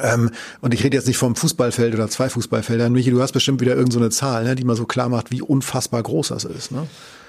[0.00, 2.92] Ähm, und ich rede jetzt nicht vom Fußballfeld oder zwei Fußballfeldern.
[2.92, 5.42] Michi, du hast bestimmt wieder irgendeine so Zahl, ne, die mal so klar macht, wie
[5.42, 6.72] unfassbar groß das ist.
[6.72, 6.86] Ne?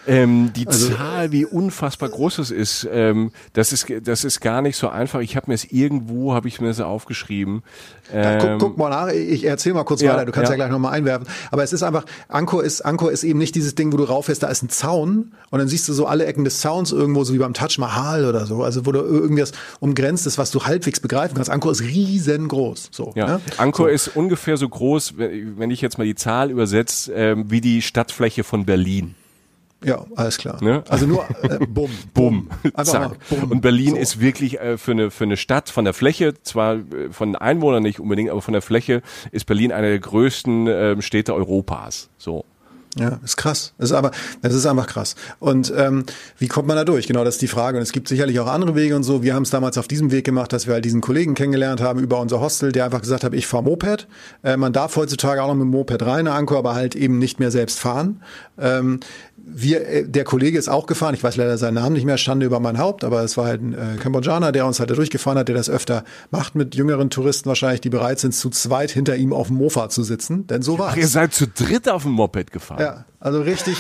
[0.08, 4.62] Ähm, die also, Zahl, wie unfassbar groß es ist, ähm, das ist, das ist gar
[4.62, 5.22] nicht so einfach.
[5.22, 7.64] Ich habe mir es irgendwo, habe ich mir das aufgeschrieben.
[8.12, 10.56] Ähm, guck, guck, mal nach, ich erzähle mal kurz ja, weiter, du kannst ja, ja
[10.58, 11.28] gleich nochmal einwerfen.
[11.52, 14.44] Aber es ist einfach, Angkor ist, Angkor ist eben nicht dieses Ding, wo du rauffährst,
[14.44, 17.34] da ist ein Zaun und dann siehst du so alle Ecken des Zauns irgendwo, so
[17.34, 21.00] wie beim Taj Mahal oder so, also wo du irgendwas umgrenzt ist, was du halbwegs
[21.00, 21.50] begreifen kannst.
[21.50, 22.90] Angkor ist riesengroß.
[22.92, 23.28] So, ja.
[23.28, 23.42] Ne?
[23.58, 23.92] Angkor so.
[23.92, 28.44] ist ungefähr so groß, wenn ich jetzt mal die Zahl übersetze, ähm, wie die Stadtfläche
[28.44, 29.16] von Berlin.
[29.84, 30.64] Ja, alles klar.
[30.64, 30.84] Ne?
[30.90, 32.50] Also nur äh, bumm, bumm.
[32.84, 33.18] Zack.
[33.30, 33.52] Bumm.
[33.52, 33.98] Und Berlin so.
[33.98, 37.84] ist wirklich äh, für, eine, für eine Stadt von der Fläche, zwar äh, von Einwohnern
[37.84, 42.10] nicht unbedingt, aber von der Fläche ist Berlin eine der größten äh, Städte Europas.
[42.18, 42.46] So.
[42.96, 43.74] Ja, ist krass.
[43.80, 45.16] Das ist aber, das ist einfach krass.
[45.40, 46.06] Und ähm,
[46.38, 47.08] wie kommt man da durch?
[47.08, 47.78] Genau, das ist die Frage.
[47.78, 49.24] Und es gibt sicherlich auch andere Wege und so.
[49.24, 52.00] Wir haben es damals auf diesem Weg gemacht, dass wir halt diesen Kollegen kennengelernt haben
[52.00, 54.08] über unser Hostel, der einfach gesagt hat, ich fahre Moped.
[54.44, 57.40] Äh, man darf heutzutage auch noch mit dem Moped rein, Anko, aber halt eben nicht
[57.40, 58.22] mehr selbst fahren.
[58.60, 59.00] Ähm,
[59.36, 62.46] wir, äh, der Kollege ist auch gefahren, ich weiß leider seinen Namen nicht mehr, Schande
[62.46, 65.38] über mein Haupt, aber es war halt ein äh, Kambodschaner, der uns halt da durchgefahren
[65.38, 69.16] hat, der das öfter macht mit jüngeren Touristen wahrscheinlich, die bereit sind, zu zweit hinter
[69.16, 72.04] ihm auf dem Mofa zu sitzen, denn so war Ach, ihr seid zu dritt auf
[72.04, 72.82] dem Moped gefahren?
[72.82, 73.78] Ja, also richtig,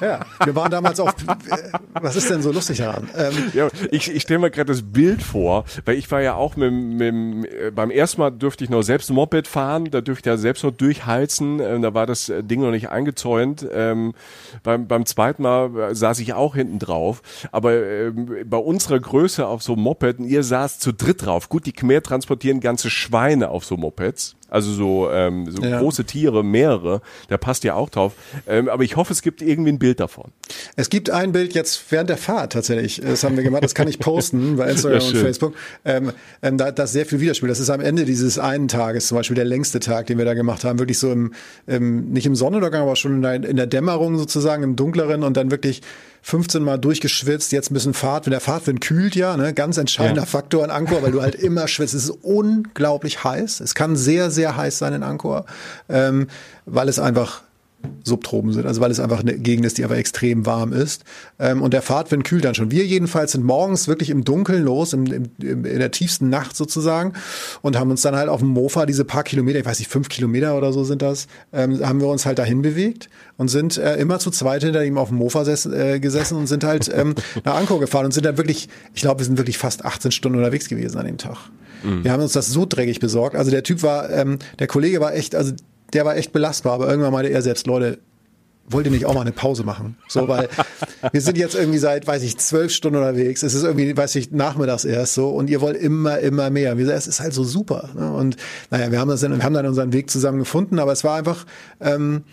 [0.00, 0.20] ja.
[0.44, 3.08] Wir waren damals auf, äh, was ist denn so lustig daran?
[3.16, 6.54] Ähm, ja, ich ich stelle mir gerade das Bild vor, weil ich war ja auch
[6.54, 10.32] mit, mit, äh, beim ersten Mal dürfte ich noch selbst Moped fahren, da dürfte ich
[10.32, 13.66] ja selbst noch durchheizen, äh, da war das Ding noch nicht eingezäunt.
[13.72, 14.14] Ähm,
[14.62, 19.64] beim, beim zweiten Mal saß ich auch hinten drauf, aber ähm, bei unserer Größe auf
[19.64, 21.48] so Moped, ihr saßt zu dritt drauf.
[21.48, 24.36] Gut, die Khmer transportieren ganze Schweine auf so Mopeds.
[24.54, 25.80] Also so, ähm, so ja.
[25.80, 28.12] große Tiere, mehrere, da passt ja auch drauf.
[28.46, 30.30] Ähm, aber ich hoffe, es gibt irgendwie ein Bild davon.
[30.76, 33.00] Es gibt ein Bild jetzt während der Fahrt tatsächlich.
[33.00, 33.64] Das haben wir gemacht.
[33.64, 35.54] Das kann ich posten bei Instagram und Facebook.
[35.84, 37.48] Ähm, ähm, da, das sehr viel Widerspiel.
[37.48, 40.34] Das ist am Ende dieses einen Tages, zum Beispiel der längste Tag, den wir da
[40.34, 41.34] gemacht haben, wirklich so im,
[41.66, 45.36] im nicht im Sonnenuntergang, aber schon in der, in der Dämmerung sozusagen, im Dunkleren und
[45.36, 45.82] dann wirklich
[46.26, 50.22] 15 Mal durchgeschwitzt, jetzt ein bisschen Fahrt, wenn der Fahrtwind kühlt ja, ne, ganz entscheidender
[50.22, 50.26] ja.
[50.26, 51.92] Faktor in Angkor, weil du halt immer schwitzt.
[51.92, 53.60] Es ist unglaublich heiß.
[53.60, 55.44] Es kann sehr, sehr heiß sein in Angkor,
[55.90, 56.28] ähm,
[56.64, 57.42] weil es einfach
[58.04, 61.04] Subtropen sind, also weil es einfach eine Gegend ist, die aber extrem warm ist.
[61.38, 62.70] Ähm, und der Fahrtwind kühlt dann schon.
[62.70, 67.12] Wir jedenfalls sind morgens wirklich im Dunkeln los, im, im, in der tiefsten Nacht sozusagen
[67.62, 70.08] und haben uns dann halt auf dem Mofa diese paar Kilometer, ich weiß nicht, fünf
[70.08, 73.96] Kilometer oder so sind das, ähm, haben wir uns halt dahin bewegt und sind äh,
[73.96, 77.14] immer zu zweit hinter ihm auf dem Mofa ses, äh, gesessen und sind halt ähm,
[77.44, 80.38] nach Angkor gefahren und sind dann wirklich, ich glaube, wir sind wirklich fast 18 Stunden
[80.38, 81.38] unterwegs gewesen an dem Tag.
[81.82, 82.04] Mhm.
[82.04, 83.36] Wir haben uns das so dreckig besorgt.
[83.36, 85.52] Also der Typ war, ähm, der Kollege war echt, also
[85.92, 87.98] der war echt belastbar, aber irgendwann meinte er selbst, Leute,
[88.66, 89.96] wollt ihr nicht auch mal eine Pause machen?
[90.08, 90.48] So, weil
[91.12, 93.42] wir sind jetzt irgendwie seit, weiß ich, zwölf Stunden unterwegs.
[93.42, 96.78] Es ist irgendwie, weiß ich, nachmittags erst so und ihr wollt immer, immer mehr.
[96.78, 97.90] Wir sagen, es ist halt so super.
[97.94, 98.10] Ne?
[98.12, 98.36] Und
[98.70, 101.44] naja, wir haben das, wir haben dann unseren Weg zusammen gefunden, aber es war einfach,
[101.80, 102.24] ähm,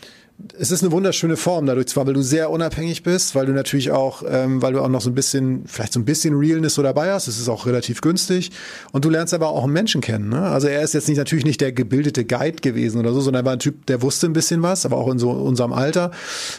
[0.58, 3.92] es ist eine wunderschöne Form dadurch, zwar weil du sehr unabhängig bist, weil du natürlich
[3.92, 6.84] auch, ähm, weil du auch noch so ein bisschen, vielleicht so ein bisschen Realness so
[6.84, 7.28] dabei hast.
[7.28, 8.52] Es ist auch relativ günstig
[8.92, 10.30] und du lernst aber auch einen Menschen kennen.
[10.30, 10.42] Ne?
[10.42, 13.46] Also er ist jetzt nicht natürlich nicht der gebildete Guide gewesen oder so, sondern er
[13.46, 16.12] war ein Typ, der wusste ein bisschen was, aber auch in so unserem Alter.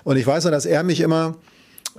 [0.05, 1.37] Und ich weiß noch, dass er mich immer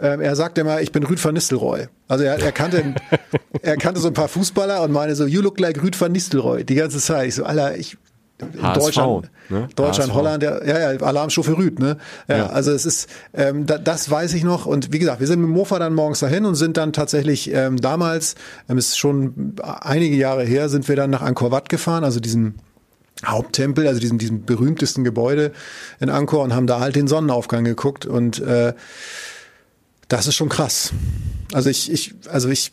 [0.01, 1.87] ähm, er sagte immer, ich bin Rüd van Nistelrooy.
[2.07, 2.95] Also er, er, kannte,
[3.61, 6.63] er kannte so ein paar Fußballer und meine so, you look like Rüd van Nistelrooy
[6.63, 7.27] die ganze Zeit.
[7.27, 7.97] Ich so, Alter, ich
[8.41, 9.69] HSV, Deutschland, ne?
[9.75, 10.15] Deutschland HSV.
[10.15, 11.97] Holland, ja, ja, Alarmstufe Rüd, ne?
[12.27, 14.65] Ja, ja, also es ist, ähm, da, das weiß ich noch.
[14.65, 17.77] Und wie gesagt, wir sind mit Mofa dann morgens dahin und sind dann tatsächlich ähm,
[17.77, 18.35] damals,
[18.69, 22.55] ähm, ist schon einige Jahre her, sind wir dann nach Angkor Wat gefahren, also diesem
[23.25, 25.51] Haupttempel, also diesem, diesem berühmtesten Gebäude
[25.99, 28.73] in Angkor und haben da halt den Sonnenaufgang geguckt und äh,
[30.13, 30.93] das ist schon krass.
[31.53, 32.71] Also ich, ich, also ich,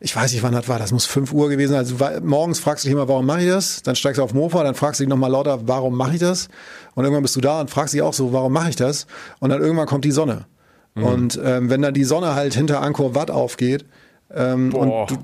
[0.00, 0.78] ich weiß nicht, wann das war.
[0.78, 1.78] Das muss fünf Uhr gewesen sein.
[1.78, 3.82] Also morgens fragst du dich immer, warum mache ich das?
[3.82, 6.48] Dann steigst du auf Mofa, dann fragst du dich nochmal lauter, warum mache ich das?
[6.94, 9.06] Und irgendwann bist du da und fragst dich auch so, warum mache ich das?
[9.38, 10.46] Und dann irgendwann kommt die Sonne.
[10.94, 11.04] Mhm.
[11.04, 13.84] Und ähm, wenn dann die Sonne halt hinter Angkor Wat aufgeht
[14.34, 15.16] ähm, und du,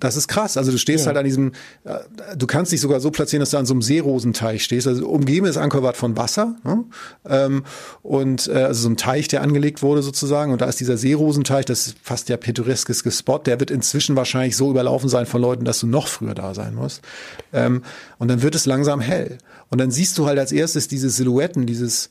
[0.00, 0.56] das ist krass.
[0.56, 1.08] Also du stehst ja.
[1.08, 1.52] halt an diesem,
[1.84, 1.98] äh,
[2.36, 4.86] du kannst dich sogar so platzieren, dass du an so einem Seerosenteich stehst.
[4.86, 6.84] Also umgeben ist Angkor Wat von Wasser ne?
[7.28, 7.64] ähm,
[8.02, 10.52] und äh, also so ein Teich, der angelegt wurde sozusagen.
[10.52, 13.38] Und da ist dieser Seerosenteich, das ist fast der pittoreskes Spot.
[13.38, 16.74] Der wird inzwischen wahrscheinlich so überlaufen sein von Leuten, dass du noch früher da sein
[16.74, 17.02] musst.
[17.52, 17.82] Ähm,
[18.18, 19.38] und dann wird es langsam hell.
[19.70, 22.10] Und dann siehst du halt als erstes diese Silhouetten, dieses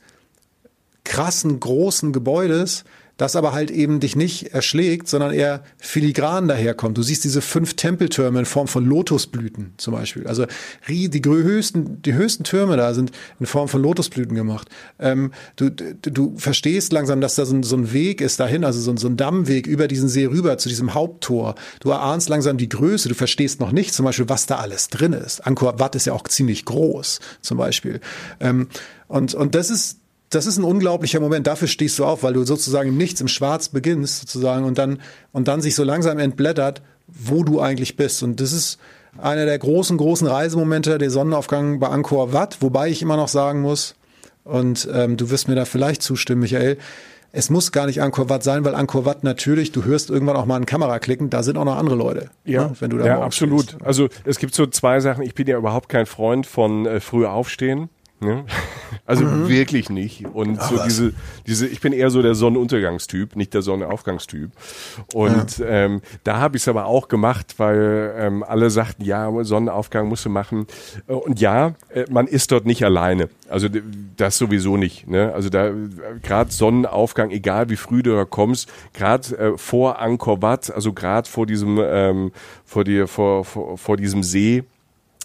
[1.04, 2.84] krassen großen Gebäudes
[3.18, 6.98] das aber halt eben dich nicht erschlägt, sondern eher filigran daherkommt.
[6.98, 10.28] Du siehst diese fünf Tempeltürme in Form von Lotusblüten zum Beispiel.
[10.28, 10.46] Also
[10.88, 14.68] die höchsten, die höchsten Türme da sind in Form von Lotusblüten gemacht.
[15.00, 18.82] Ähm, du, du, verstehst langsam, dass da so ein, so ein Weg ist dahin, also
[18.82, 21.56] so ein, so ein Dammweg über diesen See rüber zu diesem Haupttor.
[21.80, 23.08] Du erahnst langsam die Größe.
[23.08, 25.46] Du verstehst noch nicht zum Beispiel, was da alles drin ist.
[25.46, 28.02] Angkor Wat ist ja auch ziemlich groß zum Beispiel.
[28.40, 28.68] Ähm,
[29.08, 30.00] und, und das ist
[30.30, 31.48] das ist ein unglaublicher Moment.
[31.48, 35.00] Dafür stehst du auf, weil du sozusagen im Nichts, im Schwarz beginnst sozusagen und dann,
[35.32, 38.24] und dann sich so langsam entblättert, wo du eigentlich bist.
[38.24, 38.80] Und das ist
[39.18, 43.62] einer der großen, großen Reisemomente, der Sonnenaufgang bei Angkor Wat, wobei ich immer noch sagen
[43.62, 43.96] muss,
[44.44, 46.78] und ähm, du wirst mir da vielleicht zustimmen, Michael,
[47.32, 50.46] es muss gar nicht Angkor Wat sein, weil Angkor Wat natürlich, du hörst irgendwann auch
[50.46, 52.30] mal eine Kamera klicken, da sind auch noch andere Leute.
[52.46, 53.70] Ja, ne, wenn du da ja absolut.
[53.72, 53.84] Stehst.
[53.84, 55.24] Also es gibt so zwei Sachen.
[55.24, 57.90] Ich bin ja überhaupt kein Freund von äh, früh aufstehen.
[58.20, 58.46] Ne?
[59.08, 59.50] Also mhm.
[59.50, 60.26] wirklich nicht.
[60.26, 60.86] Und Ach, so was?
[60.86, 61.14] diese,
[61.46, 64.50] diese, ich bin eher so der Sonnenuntergangstyp, nicht der Sonnenaufgangstyp.
[65.14, 65.66] Und ja.
[65.68, 70.26] ähm, da habe ich es aber auch gemacht, weil ähm, alle sagten, ja, Sonnenaufgang musst
[70.26, 70.66] du machen.
[71.06, 73.30] Und ja, äh, man ist dort nicht alleine.
[73.48, 73.68] Also
[74.18, 75.08] das sowieso nicht.
[75.08, 75.32] Ne?
[75.34, 75.72] Also da
[76.24, 81.30] gerade Sonnenaufgang, egal wie früh du da kommst, gerade äh, vor Angkor Wat, also gerade
[81.30, 82.32] vor diesem ähm,
[82.64, 84.64] vor dir vor, vor, vor diesem See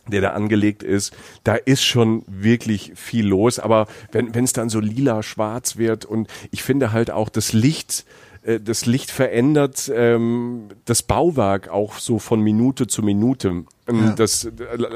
[0.09, 3.59] der da angelegt ist, da ist schon wirklich viel los.
[3.59, 8.05] Aber wenn es dann so lila, schwarz wird und ich finde halt auch das Licht,
[8.43, 13.65] äh, das Licht verändert ähm, das Bauwerk auch so von Minute zu Minute.
[13.87, 14.13] Ähm, ja.
[14.13, 14.49] Das,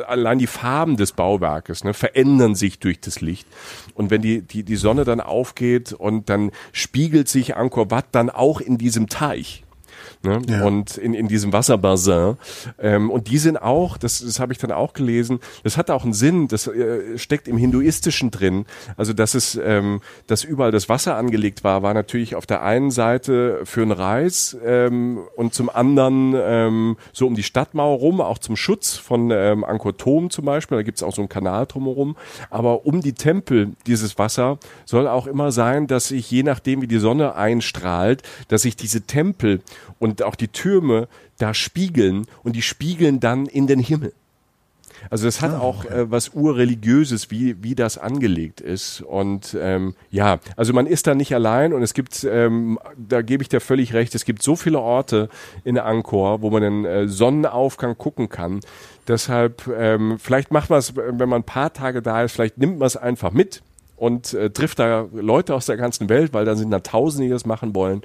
[0.06, 3.46] allein die Farben des Bauwerkes ne, verändern sich durch das Licht.
[3.94, 8.30] Und wenn die, die, die Sonne dann aufgeht und dann spiegelt sich Angkor Wat dann
[8.30, 9.63] auch in diesem Teich
[10.24, 10.40] ne?
[10.48, 10.64] Ja.
[10.64, 12.36] und in, in diesem Wasserbassin.
[12.78, 16.04] Ähm, und die sind auch, das, das habe ich dann auch gelesen, das hat auch
[16.04, 18.66] einen Sinn, das äh, steckt im Hinduistischen drin.
[18.96, 22.90] Also dass es, ähm, dass überall das Wasser angelegt war, war natürlich auf der einen
[22.90, 28.38] Seite für einen Reis ähm, und zum anderen ähm, so um die Stadtmauer rum, auch
[28.38, 31.66] zum Schutz von ähm, Angkor Thom zum Beispiel, da gibt es auch so einen Kanal
[31.66, 32.16] drumherum.
[32.50, 36.86] Aber um die Tempel, dieses Wasser, soll auch immer sein, dass sich je nachdem, wie
[36.86, 39.60] die Sonne einstrahlt, dass sich diese Tempel
[39.98, 44.12] und auch die Türme da spiegeln und die spiegeln dann in den Himmel.
[45.10, 49.00] Also das hat ah, auch äh, was urreligiöses, wie wie das angelegt ist.
[49.02, 53.42] Und ähm, ja, also man ist da nicht allein und es gibt, ähm, da gebe
[53.42, 55.28] ich dir völlig recht, es gibt so viele Orte
[55.64, 58.60] in Angkor, wo man den äh, Sonnenaufgang gucken kann.
[59.08, 62.78] Deshalb ähm, vielleicht macht man es, wenn man ein paar Tage da ist, vielleicht nimmt
[62.78, 63.62] man es einfach mit
[63.96, 67.32] und äh, trifft da Leute aus der ganzen Welt, weil da sind da Tausende, die
[67.32, 68.02] das machen wollen.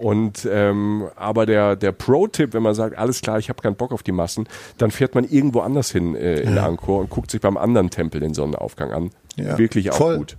[0.00, 3.92] Und ähm, aber der der Pro-Tipp, wenn man sagt, alles klar, ich habe keinen Bock
[3.92, 6.66] auf die Massen, dann fährt man irgendwo anders hin äh, in ja.
[6.66, 9.10] Angkor und guckt sich beim anderen Tempel den Sonnenaufgang an.
[9.36, 9.58] Ja.
[9.58, 10.16] Wirklich auch Voll.
[10.16, 10.36] gut.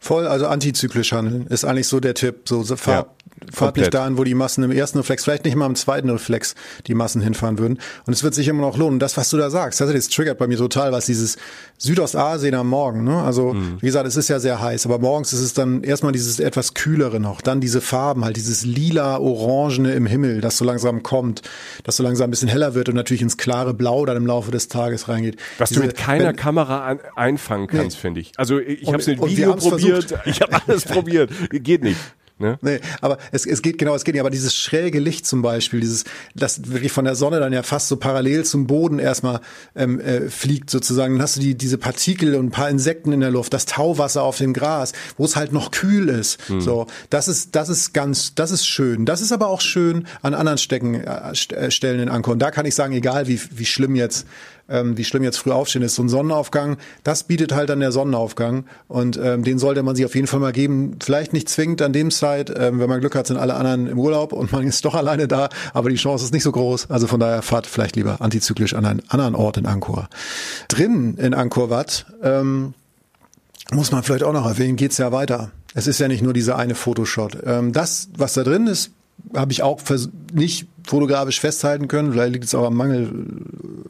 [0.00, 2.48] Voll, also antizyklisch handeln ist eigentlich so der Tipp.
[2.48, 3.06] So, so fahr, ja.
[3.52, 6.54] Fahrt nicht dahin, wo die Massen im ersten Reflex, vielleicht nicht mal im zweiten Reflex
[6.86, 7.78] die Massen hinfahren würden.
[8.06, 8.98] Und es wird sich immer noch lohnen.
[8.98, 11.36] Das, was du da sagst, das, das triggert bei mir total, was dieses
[11.78, 13.04] Südostasien am Morgen.
[13.04, 13.22] Ne?
[13.22, 13.78] Also mhm.
[13.80, 16.74] wie gesagt, es ist ja sehr heiß, aber morgens ist es dann erstmal dieses etwas
[16.74, 21.42] kühlere noch, dann diese Farben, halt dieses lila, orangene im Himmel, das so langsam kommt,
[21.84, 24.50] das so langsam ein bisschen heller wird und natürlich ins klare Blau dann im Laufe
[24.50, 25.36] des Tages reingeht.
[25.58, 28.00] Was diese, du mit keiner wenn, Kamera an, einfangen kannst, nee.
[28.00, 28.32] finde ich.
[28.36, 31.98] Also ich habe es mit Video probiert, ich habe alles probiert, geht nicht.
[32.40, 32.58] Ne?
[32.62, 34.20] Nee, aber es, es geht genau, es geht nicht.
[34.20, 37.88] Aber dieses schräge Licht zum Beispiel, dieses, das wirklich von der Sonne dann ja fast
[37.88, 39.40] so parallel zum Boden erstmal
[39.76, 41.14] ähm, äh, fliegt sozusagen.
[41.14, 44.22] Dann hast du die, diese Partikel und ein paar Insekten in der Luft, das Tauwasser
[44.22, 46.48] auf dem Gras, wo es halt noch kühl ist.
[46.48, 46.60] Hm.
[46.60, 49.04] So, das ist, das ist ganz, das ist schön.
[49.04, 52.32] Das ist aber auch schön an anderen Stecken, äh, äh Stellen in Angkor.
[52.32, 54.26] Und da kann ich sagen, egal wie, wie schlimm jetzt
[54.70, 55.94] ähm, wie schlimm jetzt früh aufstehen ist.
[55.94, 60.04] So ein Sonnenaufgang, das bietet halt dann der Sonnenaufgang und ähm, den sollte man sich
[60.04, 60.96] auf jeden Fall mal geben.
[61.02, 63.98] Vielleicht nicht zwingend an dem Zeit, ähm, wenn man Glück hat, sind alle anderen im
[63.98, 66.90] Urlaub und man ist doch alleine da, aber die Chance ist nicht so groß.
[66.90, 70.08] Also von daher fahrt vielleicht lieber antizyklisch an einen anderen Ort in Angkor.
[70.68, 72.74] Drin in Angkor Wat ähm,
[73.72, 75.50] muss man vielleicht auch noch erwähnen, geht's ja weiter.
[75.74, 77.38] Es ist ja nicht nur dieser eine Fotoshot.
[77.44, 78.90] Ähm, das, was da drin ist,
[79.34, 79.80] habe ich auch
[80.32, 82.12] nicht fotografisch festhalten können.
[82.12, 83.26] Vielleicht liegt es auch am Mangel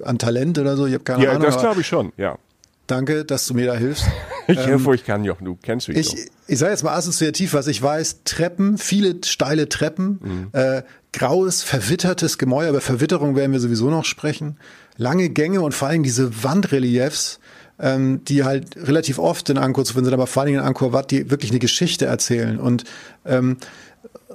[0.05, 0.87] an Talent oder so.
[0.87, 1.43] Ich habe keine ja, Ahnung.
[1.43, 2.39] Ja, das glaube ich schon, ja.
[2.87, 4.05] Danke, dass du mir da hilfst.
[4.49, 6.19] ich helfe, wo ich kann, Jochen, du kennst mich Ich, doch.
[6.49, 10.49] ich sage jetzt mal assoziativ, was ich weiß, Treppen, viele steile Treppen, Mhm.
[10.53, 14.57] äh, graues, verwittertes Gemäuer, über Verwitterung werden wir sowieso noch sprechen,
[14.97, 17.39] lange Gänge und vor allem diese Wandreliefs,
[17.79, 20.93] ähm, die halt relativ oft in Angkor zu finden sind, aber vor allem in Angkor
[20.93, 22.85] Wat, die wirklich eine Geschichte erzählen und
[23.25, 23.57] ähm,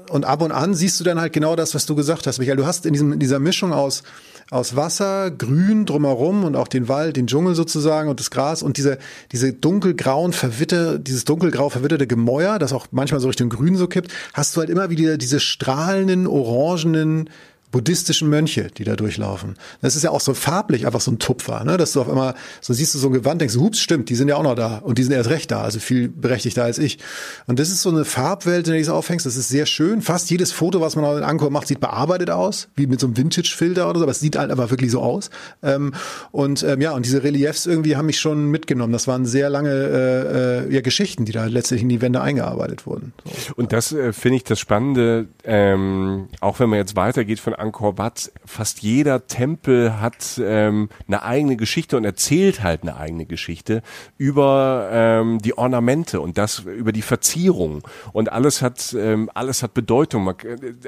[0.10, 2.58] und ab und an siehst du dann halt genau das, was du gesagt hast, Michael.
[2.58, 4.04] Du hast in, diesem, in dieser Mischung aus,
[4.52, 8.78] aus Wasser, Grün drumherum und auch den Wald, den Dschungel sozusagen und das Gras und
[8.78, 8.98] diese,
[9.32, 14.12] diese dunkelgrauen, verwitte, dieses dunkelgrau verwitterte Gemäuer, das auch manchmal so Richtung Grün so kippt,
[14.34, 17.30] hast du halt immer wieder diese strahlenden, orangenen,
[17.76, 19.56] buddhistischen Mönche, die da durchlaufen.
[19.82, 21.76] Das ist ja auch so farblich einfach so ein Tupfer, ne?
[21.76, 24.30] dass du auf einmal, so siehst du so ein Gewand, denkst hups, stimmt, die sind
[24.30, 27.00] ja auch noch da und die sind erst recht da, also viel berechtigter als ich.
[27.48, 30.02] Und das ist so eine Farbwelt, in der du aufhängst, das ist sehr schön.
[30.02, 33.18] Fast jedes Foto, was man in Angkor macht, sieht bearbeitet aus, wie mit so einem
[33.18, 35.30] Vintage-Filter oder so, aber es sieht halt aber wirklich so aus.
[35.62, 35.94] Ähm,
[36.32, 38.94] und ähm, ja, und diese Reliefs irgendwie haben mich schon mitgenommen.
[38.94, 42.88] Das waren sehr lange äh, äh, ja, Geschichten, die da letztlich in die Wände eingearbeitet
[42.88, 43.12] wurden.
[43.26, 43.54] So.
[43.58, 47.65] Und das äh, finde ich das Spannende, ähm, auch wenn man jetzt weitergeht von Angkor
[47.74, 53.82] Wat, fast jeder Tempel hat ähm, eine eigene Geschichte und erzählt halt eine eigene Geschichte
[54.18, 57.82] über ähm, die Ornamente und das über die Verzierung.
[58.14, 60.36] Und alles hat ähm, alles hat Bedeutung, Man-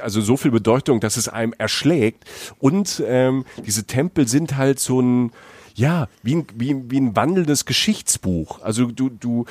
[0.02, 2.26] also so viel Bedeutung, dass es einem erschlägt.
[2.60, 5.32] Und ähm, diese Tempel sind halt so ein
[5.78, 8.62] ja, wie ein, wie, wie ein wandelndes Geschichtsbuch.
[8.64, 9.46] Also du, du,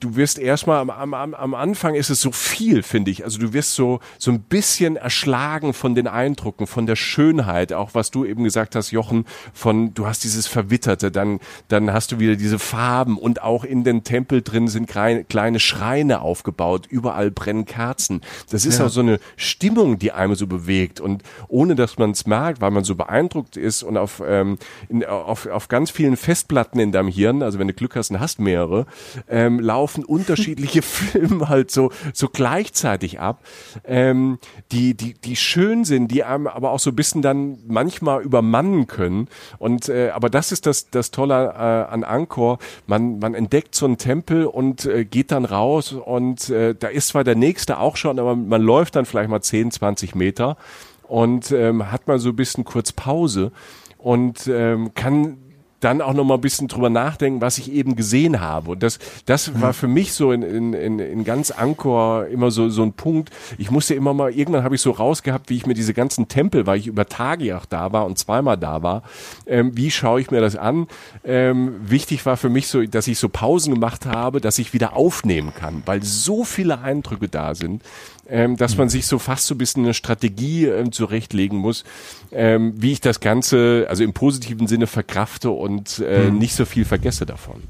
[0.00, 3.22] du wirst erstmal am, am, am Anfang ist es so viel, finde ich.
[3.22, 7.90] Also du wirst so, so ein bisschen erschlagen von den Eindrücken, von der Schönheit, auch
[7.94, 9.24] was du eben gesagt hast, Jochen,
[9.54, 13.84] von, du hast dieses Verwitterte, dann, dann hast du wieder diese Farben und auch in
[13.84, 18.22] den Tempel drin sind kleine, kleine Schreine aufgebaut, überall brennen Kerzen.
[18.50, 18.86] Das ist Ja.
[18.86, 22.72] auch so eine Stimmung, die einem so bewegt und ohne dass man es merkt, weil
[22.72, 24.58] man so beeindruckt ist und auf, ähm,
[24.88, 28.20] in, auf, auf ganz vielen Festplatten in deinem Hirn, also wenn du Glück hast und
[28.20, 28.86] hast mehrere,
[29.28, 33.42] ähm, laufen unterschiedliche Filme halt so, so gleichzeitig ab,
[33.84, 34.38] ähm,
[34.72, 38.86] die, die, die schön sind, die einem aber auch so ein bisschen dann manchmal übermannen
[38.86, 39.28] können.
[39.58, 42.58] Und äh, aber das ist das, das Tolle äh, an Angkor.
[42.86, 47.08] Man, man entdeckt so einen Tempel und äh, geht dann raus und äh, da ist
[47.08, 50.56] zwar der nächste auch schon, aber man läuft dann vielleicht mal 10, 20 Meter
[51.02, 53.52] und ähm, hat mal so ein bisschen kurz Pause
[53.98, 55.38] und ähm, kann
[55.80, 58.72] dann auch noch mal ein bisschen drüber nachdenken, was ich eben gesehen habe.
[58.72, 62.68] Und das, das war für mich so in, in, in, in ganz Angkor immer so,
[62.68, 63.30] so ein Punkt.
[63.58, 66.66] Ich musste immer mal, irgendwann habe ich so rausgehabt, wie ich mir diese ganzen Tempel,
[66.66, 69.02] weil ich über Tage auch da war und zweimal da war,
[69.46, 70.88] ähm, wie schaue ich mir das an?
[71.24, 74.96] Ähm, wichtig war für mich so, dass ich so Pausen gemacht habe, dass ich wieder
[74.96, 77.82] aufnehmen kann, weil so viele Eindrücke da sind
[78.28, 81.84] ähm, dass man sich so fast so ein bisschen eine Strategie ähm, zurechtlegen muss,
[82.30, 86.84] ähm, wie ich das Ganze, also im positiven Sinne verkrafte und äh, nicht so viel
[86.84, 87.62] vergesse davon.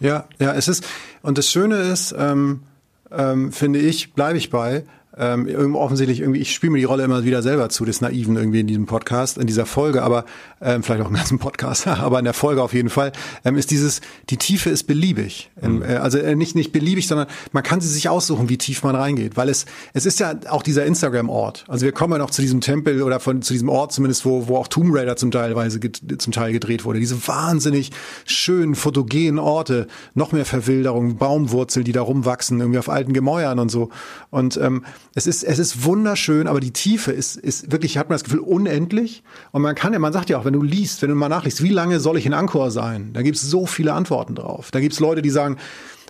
[0.00, 0.84] Ja, ja, es ist,
[1.22, 2.62] und das Schöne ist, ähm,
[3.10, 4.84] ähm, finde ich, bleibe ich bei,
[5.16, 8.60] ähm, offensichtlich irgendwie, ich spiele mir die Rolle immer wieder selber zu, des Naiven irgendwie
[8.60, 10.24] in diesem Podcast, in dieser Folge, aber
[10.60, 13.12] ähm, vielleicht auch im ganzen Podcast, aber in der Folge auf jeden Fall,
[13.44, 14.00] ähm, ist dieses,
[14.30, 15.50] die Tiefe ist beliebig.
[15.60, 18.82] Ähm, äh, also äh, nicht, nicht beliebig, sondern man kann sie sich aussuchen, wie tief
[18.82, 21.64] man reingeht, weil es, es ist ja auch dieser Instagram-Ort.
[21.68, 24.48] Also wir kommen ja noch zu diesem Tempel oder von, zu diesem Ort zumindest, wo,
[24.48, 25.78] wo auch Tomb Raider zum Teilweise,
[26.18, 27.00] zum Teil gedreht wurde.
[27.00, 27.90] Diese wahnsinnig
[28.24, 33.70] schönen, fotogenen Orte, noch mehr Verwilderung, Baumwurzeln, die da rumwachsen, irgendwie auf alten Gemäuern und
[33.70, 33.90] so.
[34.30, 34.84] Und ähm,
[35.14, 38.40] es ist, es ist wunderschön, aber die Tiefe ist, ist wirklich, hat man das Gefühl,
[38.40, 39.22] unendlich.
[39.50, 41.62] Und man kann ja, man sagt ja auch, wenn du liest, wenn du mal nachliest,
[41.62, 43.12] wie lange soll ich in Angkor sein?
[43.12, 44.70] Da gibt es so viele Antworten drauf.
[44.70, 45.58] Da gibt es Leute, die sagen,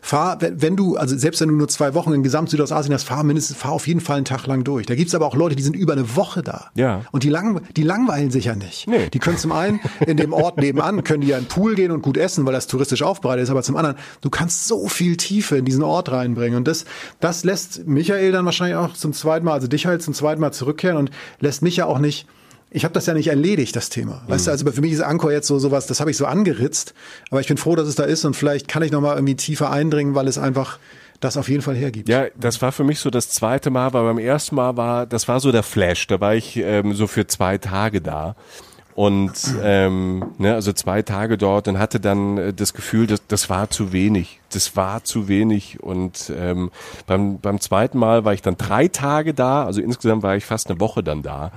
[0.03, 3.23] fahr, wenn du, also selbst wenn du nur zwei Wochen in Gesamt Südostasien hast, fahr
[3.23, 4.85] mindestens, fahr auf jeden Fall einen Tag lang durch.
[4.85, 6.71] Da gibt's aber auch Leute, die sind über eine Woche da.
[6.75, 7.03] Ja.
[7.13, 8.89] Und die, lang, die langweilen sich ja nicht.
[8.89, 9.09] Nee.
[9.11, 11.93] Die können zum einen in dem Ort nebenan, können die ja in den Pool gehen
[11.93, 15.17] und gut essen, weil das touristisch aufbereitet ist, aber zum anderen, du kannst so viel
[15.17, 16.59] Tiefe in diesen Ort reinbringen.
[16.59, 16.85] Und das,
[17.21, 20.53] das lässt Michael dann wahrscheinlich auch zum zweiten Mal, also dich halt zum zweiten Mal
[20.53, 22.27] zurückkehren und lässt mich ja auch nicht,
[22.73, 24.23] ich habe das ja nicht erledigt, das Thema.
[24.29, 26.95] Weißt du, also für mich ist Angkor jetzt so sowas, das habe ich so angeritzt,
[27.31, 29.37] aber ich bin froh, dass es da ist und vielleicht kann ich noch mal irgendwie
[29.37, 30.79] tiefer eindringen, weil es einfach
[31.21, 32.09] das auf jeden Fall hergibt.
[32.09, 35.29] Ja, das war für mich so das zweite Mal, weil beim ersten Mal war, das
[35.29, 38.35] war so der Flash, da war ich ähm, so für zwei Tage da.
[38.95, 43.49] Und ähm, ne, also zwei Tage dort und hatte dann äh, das Gefühl, dass das
[43.49, 44.41] war zu wenig.
[44.53, 45.83] Das war zu wenig.
[45.83, 46.71] Und ähm,
[47.07, 50.69] beim, beim zweiten Mal war ich dann drei Tage da, also insgesamt war ich fast
[50.69, 51.53] eine Woche dann da.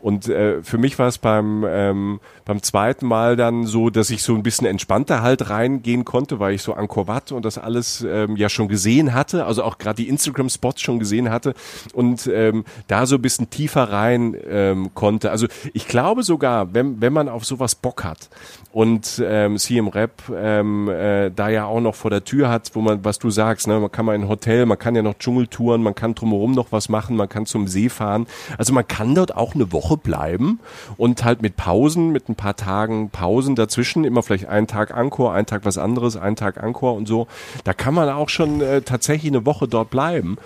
[0.00, 4.22] Und äh, für mich war es beim, ähm, beim zweiten Mal dann so, dass ich
[4.22, 8.06] so ein bisschen entspannter halt reingehen konnte, weil ich so Angkor Wat und das alles
[8.08, 11.54] ähm, ja schon gesehen hatte, also auch gerade die Instagram-Spots schon gesehen hatte
[11.92, 15.30] und ähm, da so ein bisschen tiefer rein ähm, konnte.
[15.30, 18.28] Also ich glaube sogar, wenn, wenn man auf sowas Bock hat
[18.72, 22.80] und ähm, CM Rap ähm, äh, da ja auch noch vor der Tür hat, wo
[22.80, 25.14] man, was du sagst, ne, man kann mal in ein Hotel, man kann ja noch
[25.14, 28.26] Dschungeltouren, man kann drumherum noch was machen, man kann zum See fahren.
[28.58, 30.60] Also man kann dort auch eine Woche bleiben
[30.98, 35.32] und halt mit Pausen, mit ein paar Tagen Pausen dazwischen, immer vielleicht einen Tag Angkor,
[35.32, 37.26] einen Tag was anderes, einen Tag Angkor und so.
[37.64, 40.36] Da kann man auch schon äh, tatsächlich eine Woche dort bleiben.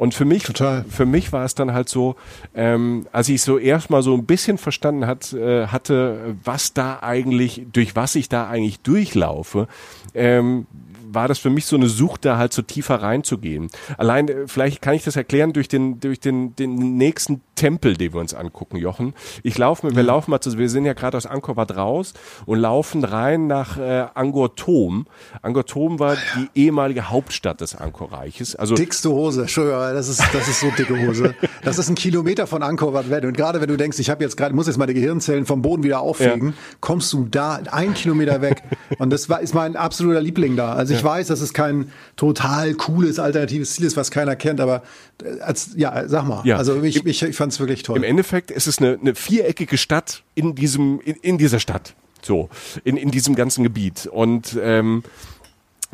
[0.00, 0.86] Und für mich, Total.
[0.88, 2.16] für mich war es dann halt so,
[2.54, 7.66] ähm, als ich so erstmal so ein bisschen verstanden hat, äh, hatte, was da eigentlich,
[7.72, 9.68] durch was ich da eigentlich durchlaufe,
[10.14, 10.66] ähm,
[11.12, 13.70] war das für mich so eine Sucht, da halt so tiefer reinzugehen.
[13.98, 18.14] Allein, äh, vielleicht kann ich das erklären durch den, durch den, den nächsten Tempel, den
[18.14, 19.12] wir uns angucken, Jochen.
[19.42, 22.14] Ich laufe, wir laufen mal, zu, wir sind ja gerade aus Angkor Wat raus
[22.46, 25.06] und laufen rein nach äh, Angkor Thom.
[25.42, 28.56] Angkor Thom war die ehemalige Hauptstadt des Angkor-Reiches.
[28.56, 31.34] Also dickste Hose, Entschuldigung, das ist das ist so dicke Hose.
[31.62, 34.24] Das ist ein Kilometer von Angkor Wat weg und gerade wenn du denkst, ich habe
[34.24, 36.54] jetzt gerade muss jetzt meine Gehirnzellen vom Boden wieder auffegen, ja.
[36.80, 38.62] kommst du da einen Kilometer weg
[38.98, 40.72] und das war ist mein absoluter Liebling da.
[40.72, 41.06] Also ich ja.
[41.06, 44.82] weiß, dass es kein total cooles alternatives Ziel ist, was keiner kennt, aber
[45.22, 46.56] äh, als ja, sag mal, ja.
[46.56, 47.96] also ich, ich, ich fand es wirklich toll.
[47.96, 51.94] Im Endeffekt ist es eine, eine viereckige Stadt in diesem, in, in dieser Stadt.
[52.22, 52.50] So,
[52.84, 54.06] in, in diesem ganzen Gebiet.
[54.06, 55.02] Und ähm,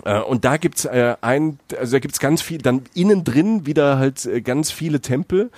[0.04, 3.98] äh, und da gibt's äh, ein, also da gibt's ganz viel, dann innen drin wieder
[3.98, 5.50] halt äh, ganz viele Tempel.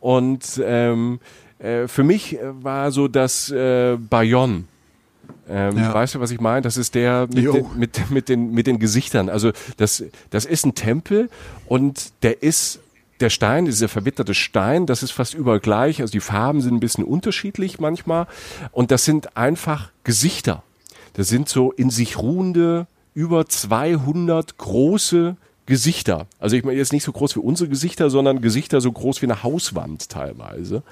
[0.00, 1.20] Und ähm,
[1.58, 4.64] äh, für mich war so das äh, Bayonne.
[5.48, 5.92] Ähm, ja.
[5.92, 6.62] Weißt du, was ich meine?
[6.62, 9.28] Das ist der mit den, mit, mit, den, mit den Gesichtern.
[9.28, 11.28] Also das, das ist ein Tempel
[11.66, 12.80] und der ist
[13.20, 16.00] der Stein, dieser verwitterte Stein, das ist fast überall gleich.
[16.00, 18.26] Also die Farben sind ein bisschen unterschiedlich manchmal.
[18.72, 20.62] Und das sind einfach Gesichter.
[21.14, 25.36] Das sind so in sich ruhende, über 200 große
[25.66, 26.26] Gesichter.
[26.38, 29.26] Also ich meine jetzt nicht so groß wie unsere Gesichter, sondern Gesichter so groß wie
[29.26, 30.82] eine Hauswand teilweise,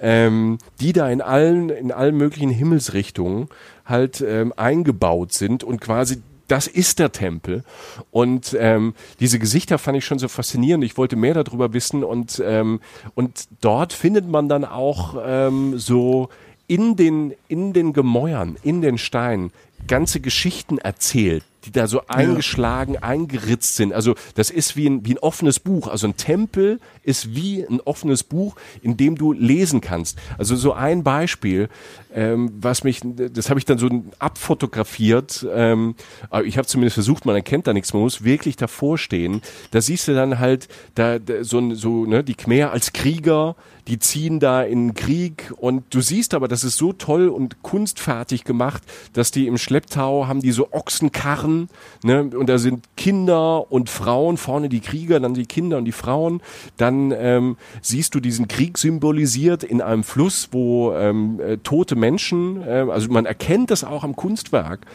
[0.00, 3.48] ähm, die da in allen in allen möglichen Himmelsrichtungen
[3.86, 7.64] halt ähm, eingebaut sind und quasi das ist der Tempel.
[8.10, 10.84] Und ähm, diese Gesichter fand ich schon so faszinierend.
[10.84, 12.80] Ich wollte mehr darüber wissen und, ähm,
[13.14, 16.28] und dort findet man dann auch ähm, so
[16.68, 19.52] in den, in den Gemäuern, in den Steinen
[19.86, 23.02] ganze Geschichten erzählt, die da so eingeschlagen, ja.
[23.02, 23.92] eingeritzt sind.
[23.92, 25.88] Also das ist wie ein, wie ein offenes Buch.
[25.88, 30.18] Also ein Tempel ist wie ein offenes Buch, in dem du lesen kannst.
[30.38, 31.68] Also so ein Beispiel,
[32.14, 35.46] ähm, was mich, das habe ich dann so abfotografiert.
[35.52, 35.94] Ähm,
[36.30, 39.42] aber ich habe zumindest versucht, man erkennt da nichts, man muss wirklich davor stehen.
[39.72, 43.56] Da siehst du dann halt da, da so, so ne, die Khmer als Krieger,
[43.88, 45.52] die ziehen da in Krieg.
[45.56, 48.82] Und du siehst aber, das ist so toll und kunstfertig gemacht,
[49.12, 51.68] dass die im Schlepptau haben die so Ochsenkarren,
[52.02, 55.92] ne, und da sind Kinder und Frauen, vorne die Krieger, dann die Kinder und die
[55.92, 56.40] Frauen.
[56.76, 62.62] Dann ähm, siehst du diesen Krieg symbolisiert in einem Fluss, wo ähm, äh, tote Menschen,
[62.62, 64.86] äh, also man erkennt das auch am Kunstwerk,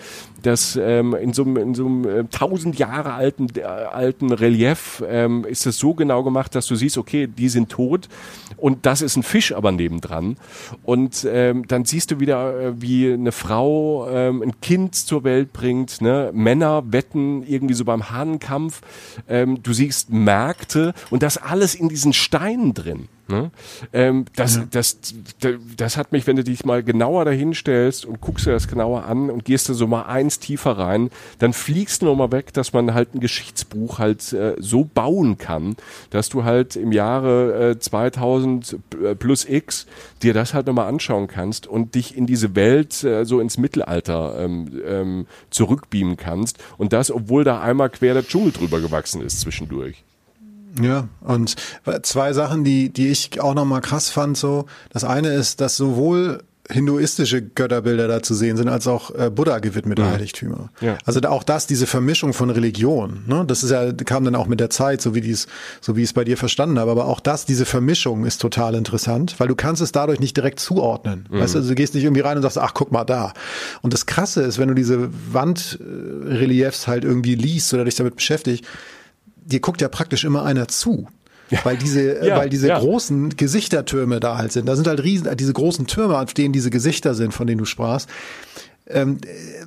[0.42, 5.04] dass ähm, in so einem, in so einem äh, tausend Jahre alten, äh, alten Relief
[5.08, 8.10] ähm, ist es so genau gemacht, dass du siehst, okay, die sind tot.
[8.58, 10.38] Und das ist ein Fisch aber nebendran.
[10.84, 15.54] Und ähm, dann siehst du wieder, äh, wie eine Frau ähm, ein Kind zur Welt
[15.54, 16.32] bringt, ne?
[16.34, 18.82] Männer wetten irgendwie so beim Hahnenkampf,
[19.28, 23.08] ähm, du siehst Märkte und das alles in diesen Steinen drin.
[23.32, 23.52] Ne?
[23.94, 24.68] Ähm, das, ja.
[24.70, 25.00] das,
[25.40, 28.68] das, das hat mich, wenn du dich mal genauer dahin stellst und guckst dir das
[28.68, 31.10] genauer an und gehst da so mal eins tiefer rein,
[31.40, 35.76] dann fliegst du nochmal weg, dass man halt ein Geschichtsbuch halt äh, so bauen kann,
[36.10, 39.88] dass du halt im Jahre äh, 2000 äh, plus X
[40.22, 44.36] dir das halt nochmal anschauen kannst und dich in diese Welt äh, so ins Mittelalter
[44.40, 49.40] ähm, ähm, zurückbeamen kannst und das, obwohl da einmal quer der Dschungel drüber gewachsen ist
[49.40, 50.04] zwischendurch.
[50.80, 51.56] Ja, und
[52.04, 54.66] zwei Sachen, die, die ich auch nochmal krass fand, so.
[54.90, 59.60] Das eine ist, dass sowohl hinduistische Götterbilder da zu sehen sind, als auch äh, Buddha
[59.60, 60.12] gewidmete ja.
[60.12, 60.70] Heiligtümer.
[60.80, 60.98] Ja.
[61.06, 63.44] Also auch das, diese Vermischung von Religion, ne?
[63.46, 65.48] das ist ja, kam dann auch mit der Zeit, so wie dies,
[65.82, 68.76] so wie ich es bei dir verstanden habe, aber auch das, diese Vermischung ist total
[68.76, 71.28] interessant, weil du kannst es dadurch nicht direkt zuordnen.
[71.30, 71.40] Mhm.
[71.40, 73.34] Weißt du, also du gehst nicht irgendwie rein und sagst, ach, guck mal da.
[73.82, 78.64] Und das Krasse ist, wenn du diese Wandreliefs halt irgendwie liest oder dich damit beschäftigst,
[79.52, 81.08] dir guckt ja praktisch immer einer zu.
[81.50, 81.60] Ja.
[81.64, 82.80] Weil diese, ja, weil diese ja.
[82.80, 84.68] großen Gesichtertürme da halt sind.
[84.68, 87.66] Da sind halt riesen, diese großen Türme, auf denen diese Gesichter sind, von denen du
[87.66, 88.10] sprachst
[88.94, 89.20] ähm,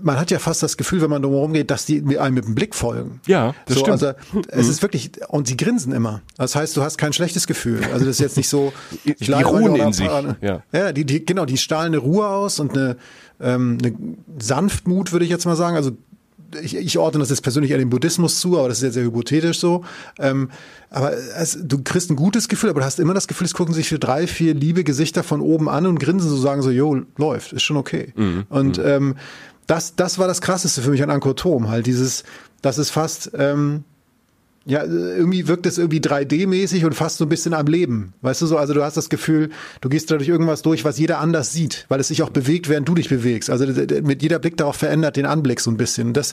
[0.03, 2.55] man hat ja fast das Gefühl, wenn man drumherum geht, dass die einem mit dem
[2.55, 3.21] Blick folgen.
[3.27, 4.03] Ja, das so, stimmt.
[4.03, 4.15] Also
[4.49, 6.23] es ist wirklich, und sie grinsen immer.
[6.37, 7.81] Das heißt, du hast kein schlechtes Gefühl.
[7.93, 8.73] Also das ist jetzt nicht so,
[9.05, 10.63] Die ich ruhen mal in sich, paar- ja.
[10.73, 12.97] ja, die, die, genau, die strahlen eine Ruhe aus und eine,
[13.41, 13.95] ähm, eine
[14.39, 15.77] Sanftmut, würde ich jetzt mal sagen.
[15.77, 15.93] Also
[16.63, 19.05] ich, ich ordne das jetzt persönlich an den Buddhismus zu, aber das ist jetzt sehr
[19.05, 19.85] hypothetisch so.
[20.19, 20.51] Ähm,
[20.91, 23.75] aber es, du kriegst ein gutes Gefühl, aber du hast immer das Gefühl, es gucken
[23.75, 27.03] sich für drei, vier liebe Gesichter von oben an und grinsen so, sagen so, jo,
[27.17, 28.13] läuft, ist schon okay.
[28.49, 29.17] Und ähm,
[29.67, 32.25] das, das war das Krasseste für mich an Angkor Thom, halt dieses,
[32.63, 33.85] das ist fast, ähm,
[34.67, 38.15] ja, irgendwie wirkt es irgendwie 3D-mäßig und fast so ein bisschen am Leben.
[38.23, 38.57] Weißt du so?
[38.57, 39.51] Also du hast das Gefühl,
[39.83, 42.89] du gehst dadurch irgendwas durch, was jeder anders sieht, weil es sich auch bewegt, während
[42.89, 43.51] du dich bewegst.
[43.51, 43.67] Also
[44.03, 46.15] mit jeder Blick darauf verändert den Anblick so ein bisschen.
[46.15, 46.33] Das,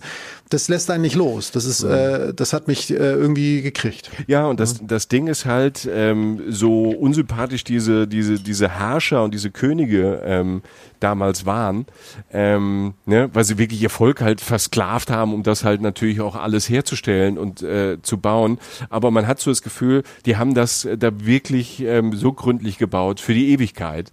[0.52, 1.52] das lässt einen nicht los.
[1.52, 4.12] Das ist, äh, das hat mich äh, irgendwie gekriegt.
[4.28, 9.34] Ja, und das, das Ding ist halt ähm, so unsympathisch diese, diese, diese Herrscher und
[9.34, 10.62] diese Könige ähm,
[11.00, 11.86] damals waren,
[12.32, 16.36] ähm, ne, weil sie wirklich ihr Volk halt versklavt haben, um das halt natürlich auch
[16.36, 18.60] alles herzustellen und äh, zu bauen.
[18.90, 22.78] Aber man hat so das Gefühl, die haben das äh, da wirklich ähm, so gründlich
[22.78, 24.12] gebaut für die Ewigkeit.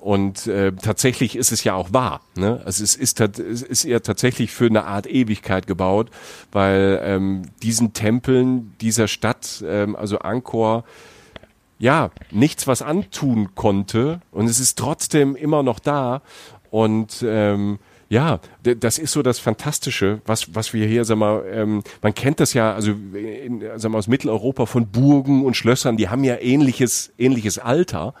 [0.00, 2.22] Und äh, tatsächlich ist es ja auch wahr.
[2.34, 2.62] Ne?
[2.64, 6.10] Also es ist, es ist ja tatsächlich für eine Art Ewigkeit gebaut,
[6.52, 10.84] weil ähm, diesen Tempeln dieser Stadt, ähm, also Angkor,
[11.78, 16.22] ja, nichts was antun konnte und es ist trotzdem immer noch da
[16.70, 17.78] und ähm,
[18.08, 22.40] ja, das ist so das Fantastische, was, was wir hier, sag mal, ähm, man kennt
[22.40, 26.36] das ja, also in, sag mal, aus Mitteleuropa von Burgen und Schlössern, die haben ja
[26.40, 28.14] ähnliches, ähnliches Alter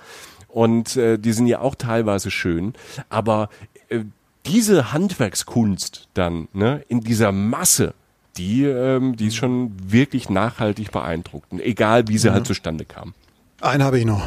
[0.52, 2.74] und äh, die sind ja auch teilweise schön,
[3.08, 3.48] aber
[3.88, 4.00] äh,
[4.46, 7.94] diese Handwerkskunst dann, ne, in dieser Masse,
[8.36, 13.14] die, ähm, die ist schon wirklich nachhaltig beeindruckend, egal wie sie halt zustande kam.
[13.60, 14.26] Einen habe ich noch.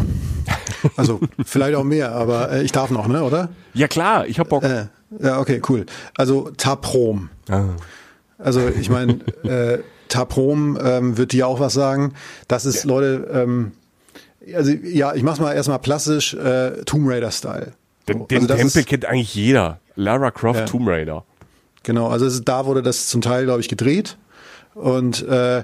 [0.98, 3.50] Also vielleicht auch mehr, aber äh, ich darf noch, ne, oder?
[3.74, 4.64] Ja klar, ich hab Bock.
[4.64, 4.88] Äh,
[5.20, 5.86] ja, okay, cool.
[6.18, 7.30] Also Taprom.
[7.50, 7.70] Ah.
[8.38, 9.14] Also ich meine,
[9.44, 12.14] äh, Taprom ähm, wird dir auch was sagen.
[12.48, 13.72] Das ist, Leute, ähm,
[14.56, 17.74] also ja, ich mach's mal erstmal klassisch, äh, Tomb Raider-Style.
[18.08, 19.80] Den, den also Tempel kennt eigentlich jeder.
[19.96, 20.66] Lara Croft Ja.
[20.66, 21.24] Tomb Raider.
[21.84, 24.18] Genau, also ist, da wurde das zum Teil, glaube ich, gedreht.
[24.74, 25.64] Und äh,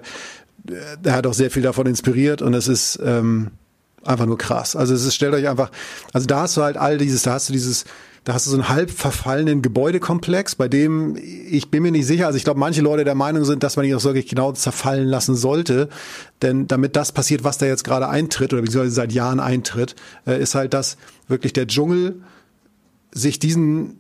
[1.04, 3.52] er hat auch sehr viel davon inspiriert und es ist ähm,
[4.04, 4.76] einfach nur krass.
[4.76, 5.72] Also es ist, stellt euch einfach,
[6.14, 7.86] also da hast du halt all dieses, da hast du dieses,
[8.24, 12.28] da hast du so einen halb verfallenen Gebäudekomplex, bei dem ich bin mir nicht sicher,
[12.28, 15.08] also ich glaube, manche Leute der Meinung sind, dass man ihn auch wirklich genau zerfallen
[15.08, 15.90] lassen sollte,
[16.42, 19.96] denn damit das passiert, was da jetzt gerade eintritt oder beziehungsweise seit Jahren eintritt,
[20.28, 20.98] äh, ist halt, dass
[21.28, 22.22] wirklich der Dschungel
[23.12, 23.98] sich diesen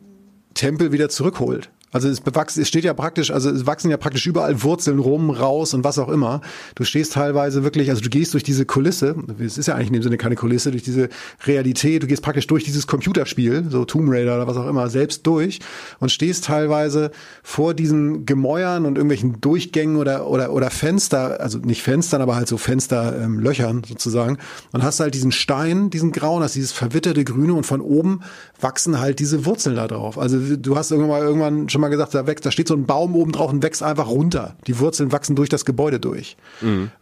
[0.53, 1.70] Tempel wieder zurückholt.
[1.92, 5.30] Also es bewachsen, es steht ja praktisch, also es wachsen ja praktisch überall Wurzeln rum,
[5.32, 6.42] raus und was auch immer.
[6.76, 9.94] Du stehst teilweise wirklich, also du gehst durch diese Kulisse, es ist ja eigentlich in
[9.94, 11.10] dem Sinne keine Kulisse, durch diese
[11.46, 15.26] Realität, du gehst praktisch durch dieses Computerspiel, so Tomb Raider oder was auch immer, selbst
[15.26, 15.60] durch
[16.00, 17.12] und stehst teilweise
[17.42, 22.48] vor diesen Gemäuern und irgendwelchen Durchgängen oder, oder, oder Fenster, also nicht Fenstern, aber halt
[22.48, 24.38] so Fensterlöchern ähm, sozusagen
[24.72, 28.22] und hast halt diesen Stein, diesen grauen, hast dieses verwitterte Grüne und von oben
[28.60, 30.18] wachsen halt diese Wurzeln da drauf.
[30.18, 32.86] Also du hast irgendwann mal, irgendwann schon mal gesagt, da wächst, da steht so ein
[32.86, 34.56] Baum oben drauf und wächst einfach runter.
[34.68, 36.38] Die Wurzeln wachsen durch das Gebäude durch.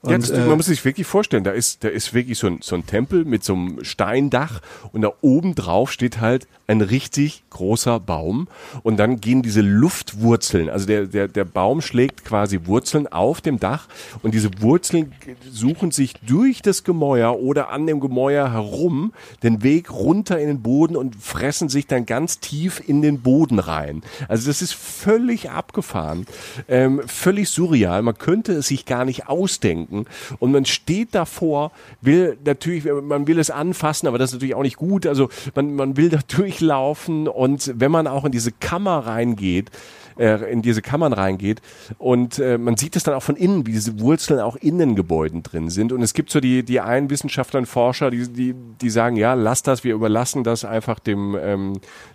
[0.02, 2.48] Und, ja, das, äh, man muss sich wirklich vorstellen, da ist, da ist wirklich so
[2.48, 4.62] ein, so ein Tempel mit so einem Steindach
[4.92, 8.48] und da oben drauf steht halt ein richtig großer Baum
[8.84, 13.60] und dann gehen diese Luftwurzeln, also der, der, der Baum schlägt quasi Wurzeln auf dem
[13.60, 13.88] Dach
[14.22, 15.14] und diese Wurzeln
[15.50, 19.14] suchen sich durch das Gemäuer oder an dem Gemäuer herum
[19.44, 23.60] den Weg runter in den Boden und fressen sich dann ganz tief in den Boden
[23.60, 24.02] rein.
[24.28, 26.26] Also das ist völlig abgefahren,
[26.68, 28.02] ähm, völlig surreal.
[28.02, 30.06] Man könnte es sich gar nicht ausdenken
[30.40, 34.64] und man steht davor, will natürlich, man will es anfassen, aber das ist natürlich auch
[34.64, 35.06] nicht gut.
[35.06, 39.72] Also man, man will da durchlaufen und wenn man auch in diese Kammer reingeht,
[40.20, 41.62] äh, in diese Kammern reingeht
[41.98, 44.96] und äh, man sieht es dann auch von innen, wie diese Wurzeln auch in den
[44.96, 48.56] Gebäuden drin sind und es gibt so die die einen Wissenschaftler und Forscher, die die
[48.82, 51.74] die sagen, ja, lass das, wir überlassen das einfach dem ähm,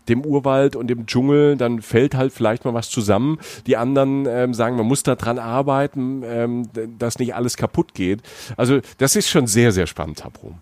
[0.08, 3.38] dem Urwald und dem Dschungel, dann fällt halt vielleicht mal was zusammen.
[3.66, 8.22] Die anderen ähm, sagen, man muss da dran arbeiten, ähm, dass nicht alles kaputt geht.
[8.56, 10.54] Also das ist schon sehr sehr spannend, Tabro.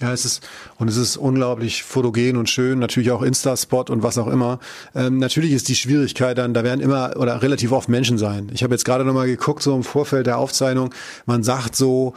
[0.00, 0.48] Ja, es ist,
[0.78, 4.58] und es ist unglaublich fotogen und schön, natürlich auch Insta-Spot und was auch immer.
[4.94, 8.50] Ähm, natürlich ist die Schwierigkeit dann, da werden immer oder relativ oft Menschen sein.
[8.54, 10.94] Ich habe jetzt gerade nochmal geguckt, so im Vorfeld der Aufzeichnung,
[11.26, 12.14] man sagt so,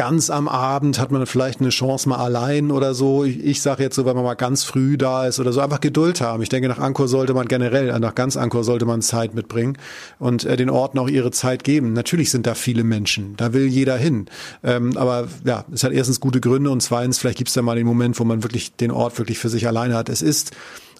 [0.00, 3.22] ganz am Abend hat man vielleicht eine Chance mal allein oder so.
[3.22, 5.82] Ich, ich sage jetzt so, wenn man mal ganz früh da ist oder so, einfach
[5.82, 6.42] Geduld haben.
[6.42, 9.76] Ich denke, nach Angkor sollte man generell, äh, nach ganz Angkor sollte man Zeit mitbringen
[10.18, 11.92] und äh, den Orten auch ihre Zeit geben.
[11.92, 14.24] Natürlich sind da viele Menschen, da will jeder hin.
[14.62, 17.76] Ähm, aber ja, es hat erstens gute Gründe und zweitens, vielleicht gibt es da mal
[17.76, 20.08] den Moment, wo man wirklich den Ort wirklich für sich alleine hat.
[20.08, 20.52] Es ist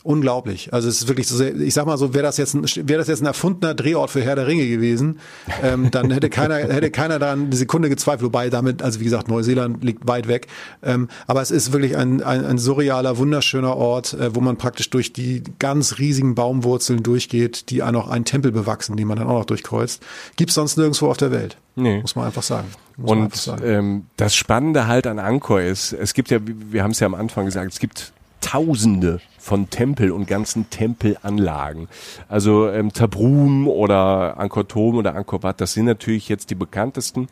[0.03, 0.72] unglaublich.
[0.72, 2.98] Also es ist wirklich so, sehr, ich sag mal so, wäre das jetzt ein, wäre
[2.98, 5.20] das jetzt ein erfundener Drehort für Herr der Ringe gewesen,
[5.62, 8.22] ähm, dann hätte keiner, hätte keiner daran eine Sekunde gezweifelt.
[8.22, 10.46] Wobei damit, also wie gesagt, Neuseeland liegt weit weg.
[10.82, 14.90] Ähm, aber es ist wirklich ein, ein, ein surrealer, wunderschöner Ort, äh, wo man praktisch
[14.90, 19.28] durch die ganz riesigen Baumwurzeln durchgeht, die auch noch einen Tempel bewachsen, die man dann
[19.28, 20.03] auch noch durchkreuzt.
[20.36, 21.57] Gibt's sonst nirgendwo auf der Welt.
[21.76, 22.01] Nee.
[22.01, 22.68] Muss man einfach sagen.
[22.96, 23.62] Muss Und sagen.
[23.64, 27.14] Ähm, das Spannende halt an Angkor ist, es gibt ja, wir haben es ja am
[27.14, 31.88] Anfang gesagt, es gibt Tausende von Tempel und ganzen Tempelanlagen.
[32.28, 37.28] Also ähm, Tabrum oder Angkor Thom oder Angkor Wat, das sind natürlich jetzt die bekanntesten.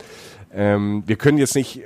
[0.52, 1.82] Ähm, wir können jetzt nicht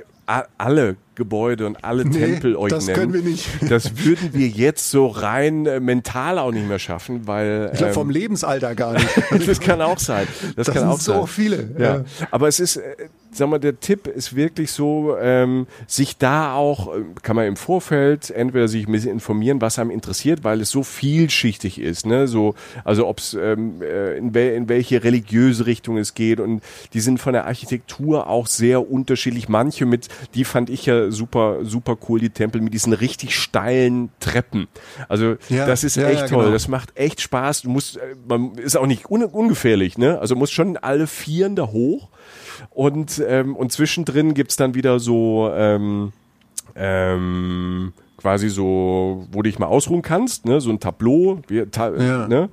[0.57, 2.99] alle Gebäude und alle nee, Tempel euch das nennen.
[2.99, 3.47] können wir nicht.
[3.69, 7.93] Das würden wir jetzt so rein äh, mental auch nicht mehr schaffen, weil ich glaube
[7.93, 9.07] vom ähm, Lebensalter gar nicht.
[9.47, 10.27] das kann auch sein.
[10.55, 11.27] Das, das kann auch so sein.
[11.27, 11.69] viele.
[11.77, 11.95] Ja.
[11.97, 12.03] ja.
[12.31, 12.95] aber es ist, äh,
[13.31, 17.55] sag mal, der Tipp ist wirklich so, ähm, sich da auch, äh, kann man im
[17.55, 22.27] Vorfeld entweder sich ein bisschen informieren, was einem interessiert, weil es so vielschichtig ist, ne?
[22.27, 26.61] So, also ob es ähm, äh, in, wel in welche religiöse Richtung es geht und
[26.93, 29.49] die sind von der Architektur auch sehr unterschiedlich.
[29.49, 34.09] Manche mit, die fand ich ja super, super cool, die Tempel mit diesen richtig steilen
[34.19, 34.67] Treppen.
[35.07, 36.43] Also ja, das ist ja, echt ja, toll.
[36.45, 36.53] Genau.
[36.53, 37.63] Das macht echt Spaß.
[37.63, 40.19] Du musst, äh, man ist auch nicht un ungefährlich, ne?
[40.19, 42.09] Also muss schon alle Vieren da hoch.
[42.69, 46.13] Und, ähm, und zwischendrin gibt's dann wieder so ähm,
[46.75, 47.93] ähm,
[48.23, 50.61] quasi so, wo du dich mal ausruhen kannst, ne?
[50.61, 52.25] so ein Tableau, wie, ta ja.
[52.25, 52.49] ne?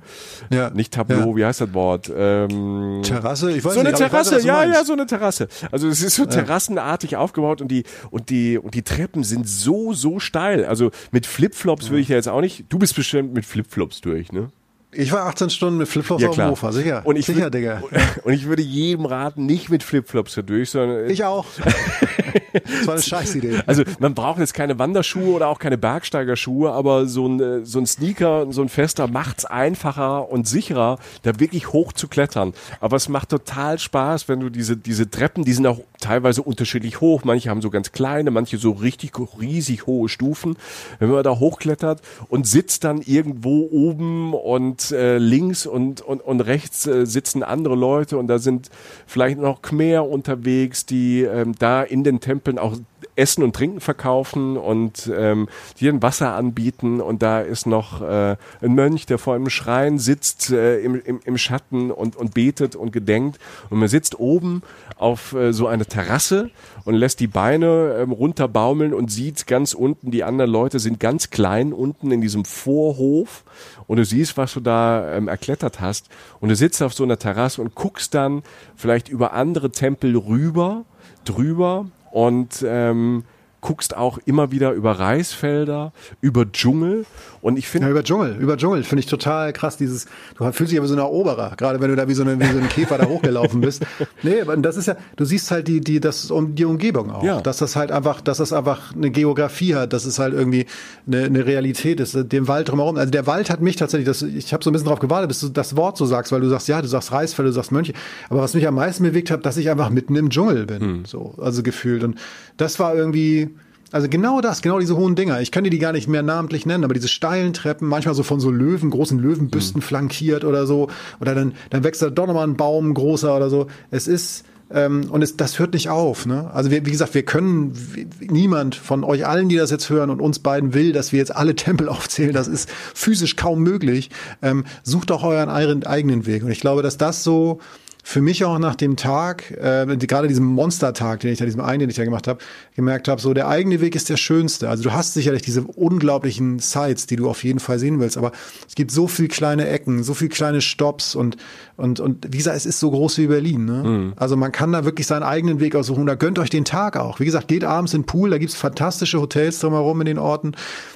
[0.51, 0.69] ja.
[0.69, 1.35] nicht Tableau, ja.
[1.37, 2.11] wie heißt das Wort?
[2.13, 3.95] Ähm, Terrasse, ich weiß so nicht.
[3.95, 5.47] So eine Terrasse, weiß, ja, ja, so eine Terrasse.
[5.71, 9.93] Also es ist so terrassenartig aufgebaut und die und die und die Treppen sind so
[9.93, 10.65] so steil.
[10.65, 12.65] Also mit Flipflops würde ich ja jetzt auch nicht.
[12.67, 14.49] Du bist bestimmt mit Flipflops durch, ne?
[14.93, 17.01] Ich war 18 Stunden mit Flipflops ja, auf dem Sofa, sicher.
[17.05, 17.81] Und ich sicher, würd, Digga.
[18.23, 21.09] Und ich würde jedem raten, nicht mit Flipflops da durch, sondern.
[21.09, 21.45] Ich auch.
[22.53, 23.61] das war eine Scheißidee.
[23.65, 27.79] Also man braucht jetzt keine Wanderschuhe oder auch keine Bergsteigerschuhe, aber so ein, äh, so
[27.79, 32.53] ein Sneaker, so ein fester macht's einfacher und sicherer, da wirklich hoch zu klettern.
[32.81, 36.99] Aber es macht total Spaß, wenn du diese, diese Treppen, die sind auch teilweise unterschiedlich
[36.99, 37.23] hoch.
[37.23, 40.57] Manche haben so ganz kleine, manche so richtig riesig hohe Stufen.
[40.99, 46.41] Wenn man da hochklettert und sitzt dann irgendwo oben und äh, links und, und, und
[46.41, 48.69] rechts äh, sitzen andere Leute und da sind
[49.05, 52.75] vielleicht noch Khmer unterwegs, die ähm, da in den Tempeln auch
[53.15, 55.47] Essen und Trinken verkaufen und ähm,
[55.79, 57.01] dir ein Wasser anbieten.
[57.01, 61.19] Und da ist noch äh, ein Mönch, der vor einem Schrein sitzt äh, im, im,
[61.23, 63.39] im Schatten und, und betet und gedenkt.
[63.69, 64.61] Und man sitzt oben
[64.97, 66.51] auf äh, so eine Terrasse
[66.85, 71.29] und lässt die Beine ähm, runterbaumeln und sieht ganz unten, die anderen Leute sind ganz
[71.29, 73.43] klein unten in diesem Vorhof.
[73.87, 76.09] Und du siehst, was du da ähm, erklettert hast.
[76.39, 78.43] Und du sitzt auf so einer Terrasse und guckst dann
[78.75, 80.85] vielleicht über andere Tempel rüber,
[81.25, 83.23] drüber und ähm,
[83.61, 87.05] guckst auch immer wieder über Reisfelder, über Dschungel
[87.41, 87.87] und ich finde.
[87.87, 89.77] Ja, über Dschungel, über Dschungel finde ich total krass.
[89.77, 90.05] Dieses,
[90.37, 92.45] du fühlst dich aber so ein Eroberer, gerade wenn du da wie so, eine, wie
[92.45, 93.85] so ein Käfer da hochgelaufen bist.
[94.23, 97.23] Nee, aber das ist ja, du siehst halt die, die, das um die Umgebung auch.
[97.23, 97.41] Ja.
[97.41, 100.67] Dass das halt einfach, dass das einfach eine Geografie hat, dass es halt irgendwie
[101.07, 102.97] eine, eine Realität ist, dem Wald drumherum.
[102.97, 105.39] Also der Wald hat mich tatsächlich, das, ich habe so ein bisschen drauf gewartet, bis
[105.39, 107.93] du das Wort so sagst, weil du sagst, ja, du sagst Reisfelder, du sagst Mönche.
[108.29, 110.81] Aber was mich am meisten bewegt hat, dass ich einfach mitten im Dschungel bin.
[110.81, 111.05] Hm.
[111.05, 112.03] So, also gefühlt.
[112.03, 112.19] Und
[112.57, 113.49] das war irgendwie,
[113.91, 115.41] also genau das, genau diese hohen Dinger.
[115.41, 118.23] Ich kann dir die gar nicht mehr namentlich nennen, aber diese steilen Treppen, manchmal so
[118.23, 119.83] von so Löwen, großen Löwenbüsten mhm.
[119.83, 120.89] flankiert oder so.
[121.19, 123.67] Oder dann, dann wächst da doch nochmal ein Baum großer oder so.
[123.89, 126.25] Es ist, ähm, und es, das hört nicht auf.
[126.25, 126.49] Ne?
[126.53, 127.73] Also wir, wie gesagt, wir können,
[128.21, 131.35] niemand von euch allen, die das jetzt hören und uns beiden will, dass wir jetzt
[131.35, 132.33] alle Tempel aufzählen.
[132.33, 134.09] Das ist physisch kaum möglich.
[134.41, 136.43] Ähm, sucht doch euren eigenen Weg.
[136.43, 137.59] Und ich glaube, dass das so
[138.03, 141.81] für mich auch nach dem Tag, äh, gerade diesem Monstertag, den ich da, diesem einen,
[141.81, 142.39] den ich da gemacht habe,
[142.75, 144.69] gemerkt habe, so der eigene Weg ist der schönste.
[144.69, 148.31] Also du hast sicherlich diese unglaublichen Sites, die du auf jeden Fall sehen willst, aber
[148.67, 151.37] es gibt so viel kleine Ecken, so viel kleine Stops und
[151.77, 153.65] und und wie gesagt, es ist so groß wie Berlin.
[153.65, 153.83] Ne?
[153.83, 154.13] Mhm.
[154.15, 156.05] Also man kann da wirklich seinen eigenen Weg aussuchen.
[156.05, 157.19] Da gönnt euch den Tag auch.
[157.19, 160.53] Wie gesagt, geht abends in den Pool, da gibt's fantastische Hotels drumherum in den Orten.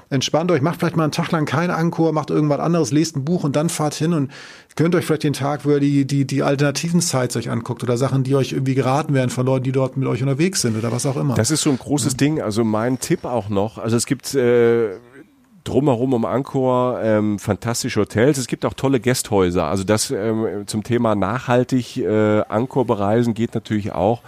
[0.10, 3.26] Entspannt euch, macht vielleicht mal einen Tag lang keinen Ankor, macht irgendwas anderes, lest ein
[3.26, 4.32] Buch und dann fahrt hin und
[4.76, 7.98] gönnt euch vielleicht den Tag, wo ihr die die die alternativen Sites euch anguckt oder
[7.98, 10.92] Sachen, die euch irgendwie geraten werden von Leuten, die dort mit euch unterwegs sind oder
[10.92, 11.36] was auch immer.
[11.36, 12.18] Das ist so ein großes ja.
[12.18, 12.42] Ding.
[12.42, 13.78] Also mein Tipp auch noch.
[13.78, 14.98] Also es gibt äh,
[15.66, 18.38] drumherum um Angkor ähm, fantastische Hotels.
[18.38, 19.66] Es gibt auch tolle Gästhäuser.
[19.66, 24.22] Also das ähm, zum Thema nachhaltig äh, Angkor bereisen geht natürlich auch.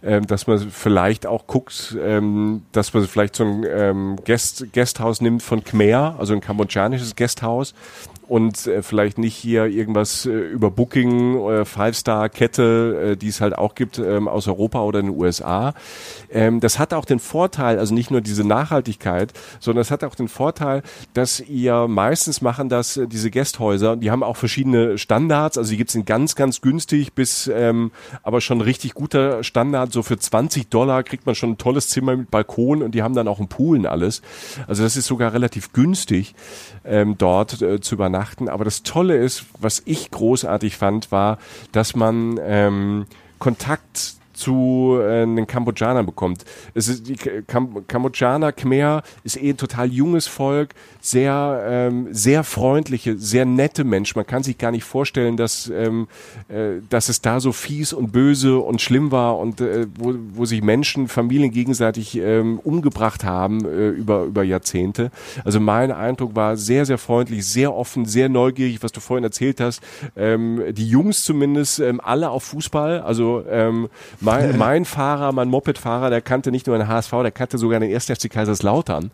[0.00, 5.20] Ähm, dass man vielleicht auch guckt, ähm, dass man vielleicht so ein ähm, Guest, Gasthaus
[5.20, 7.74] nimmt von Khmer, also ein kambodschanisches Gasthaus
[8.28, 13.56] und äh, vielleicht nicht hier irgendwas äh, über Booking oder Five-Star-Kette, äh, die es halt
[13.56, 15.74] auch gibt ähm, aus Europa oder in den USA.
[16.30, 20.14] Ähm, das hat auch den Vorteil, also nicht nur diese Nachhaltigkeit, sondern es hat auch
[20.14, 20.82] den Vorteil,
[21.14, 25.78] dass ihr meistens machen das, äh, diese Gästhäuser, die haben auch verschiedene Standards, also die
[25.78, 27.90] gibt's in ganz, ganz günstig bis ähm,
[28.22, 32.16] aber schon richtig guter Standard, so für 20 Dollar kriegt man schon ein tolles Zimmer
[32.16, 34.22] mit Balkon und die haben dann auch einen Pool und alles.
[34.66, 36.34] Also das ist sogar relativ günstig,
[36.84, 38.17] ähm, dort äh, zu übernachten.
[38.48, 41.38] Aber das Tolle ist, was ich großartig fand, war,
[41.72, 43.06] dass man ähm,
[43.38, 46.44] Kontakt zu äh, den Kambodschanern bekommt.
[46.74, 52.44] Es ist die Kam Kambodschaner Khmer ist eh ein total junges Volk, sehr ähm, sehr
[52.44, 54.14] freundliche, sehr nette Mensch.
[54.16, 56.08] Man kann sich gar nicht vorstellen, dass ähm,
[56.48, 60.44] äh, dass es da so fies und böse und schlimm war und äh, wo, wo
[60.44, 65.10] sich Menschen, Familien gegenseitig ähm, umgebracht haben äh, über über Jahrzehnte.
[65.44, 69.60] Also mein Eindruck war sehr sehr freundlich, sehr offen, sehr neugierig, was du vorhin erzählt
[69.60, 69.82] hast.
[70.16, 73.88] Ähm, die Jungs zumindest ähm, alle auf Fußball, also ähm,
[74.28, 77.92] mein, mein Fahrer, mein Mopedfahrer, der kannte nicht nur den HSV, der kannte sogar den
[77.92, 78.06] 1.
[78.06, 79.10] FC Kaiserslautern.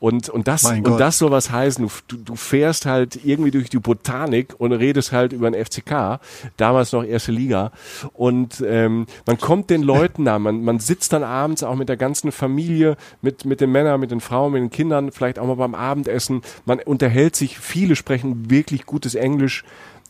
[0.00, 1.88] Und, und das, und das soll was heißen.
[2.08, 6.20] Du, du fährst halt irgendwie durch die Botanik und redest halt über den FCK,
[6.56, 7.72] damals noch erste Liga.
[8.12, 11.96] Und ähm, man kommt den Leuten nah, man, man sitzt dann abends auch mit der
[11.96, 15.56] ganzen Familie, mit, mit den Männern, mit den Frauen, mit den Kindern, vielleicht auch mal
[15.56, 16.42] beim Abendessen.
[16.64, 19.64] Man unterhält sich, viele sprechen wirklich gutes Englisch.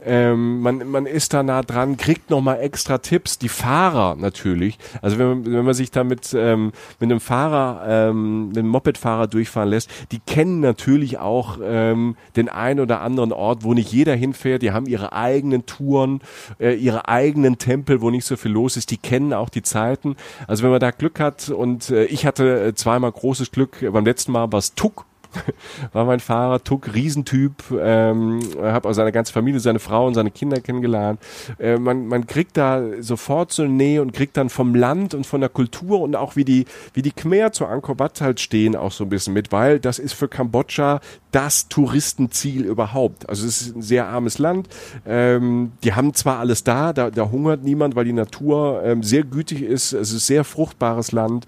[0.04, 3.38] Ähm, man, man ist da nah dran, kriegt nochmal extra Tipps.
[3.38, 4.78] Die Fahrer natürlich.
[5.00, 9.26] Also wenn man, wenn man sich da mit, ähm, mit einem Fahrer, ähm, einem Mopedfahrer
[9.26, 14.14] durchfahren lässt, die kennen natürlich auch ähm, den einen oder anderen Ort, wo nicht jeder
[14.14, 14.62] hinfährt.
[14.62, 16.20] Die haben ihre eigenen Touren,
[16.58, 18.90] äh, ihre eigenen Tempel, wo nicht so viel los ist.
[18.90, 20.16] Die kennen auch die Zeiten.
[20.46, 23.78] Also wenn man da Glück hat und äh, ich hatte äh, zweimal großes Glück.
[23.92, 25.06] Beim letzten Mal war es Tuck
[25.92, 30.30] war mein Fahrer, Tuck, Riesentyp, ähm, habe auch seine ganze Familie, seine Frau und seine
[30.30, 31.20] Kinder kennengelernt.
[31.58, 35.26] Äh, man, man kriegt da sofort so eine Nähe und kriegt dann vom Land und
[35.26, 38.76] von der Kultur und auch wie die, wie die Khmer zu Angkor Wat halt stehen
[38.76, 43.28] auch so ein bisschen mit, weil das ist für Kambodscha das Touristenziel überhaupt.
[43.28, 44.68] Also es ist ein sehr armes Land.
[45.06, 49.24] Ähm, die haben zwar alles da, da, da hungert niemand, weil die Natur ähm, sehr
[49.24, 49.92] gütig ist.
[49.92, 51.46] Es ist sehr fruchtbares Land.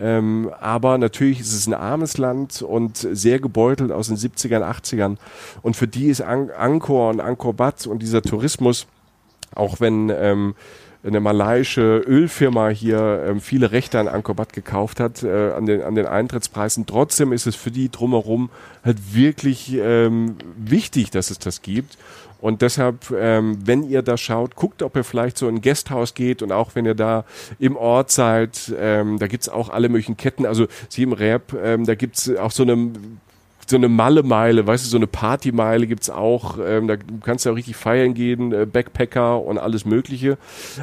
[0.00, 5.16] Ähm, aber natürlich ist es ein armes Land und sehr gebeutelt aus den 70ern, 80ern.
[5.60, 8.86] Und für die ist An Angkor und Angkor Wat und dieser Tourismus,
[9.54, 10.54] auch wenn ähm,
[11.04, 15.82] eine malaiische Ölfirma hier ähm, viele Rechte an Angkor Wat gekauft hat, äh, an, den,
[15.82, 16.86] an den Eintrittspreisen.
[16.86, 18.50] Trotzdem ist es für die drumherum
[18.84, 21.98] halt wirklich ähm, wichtig, dass es das gibt.
[22.40, 26.14] Und deshalb, ähm, wenn ihr da schaut, guckt, ob ihr vielleicht so in ein Gasthaus
[26.14, 27.24] geht und auch wenn ihr da
[27.58, 30.46] im Ort seid, ähm, da gibt's auch alle möglichen Ketten.
[30.46, 32.90] Also sie im Rap, ähm, da gibt's auch so eine
[33.70, 36.58] so eine Malle-Meile, weißt du, so eine Party-Meile gibt's auch.
[36.60, 40.36] Ähm, da kannst du auch richtig feiern gehen, äh, Backpacker und alles Mögliche.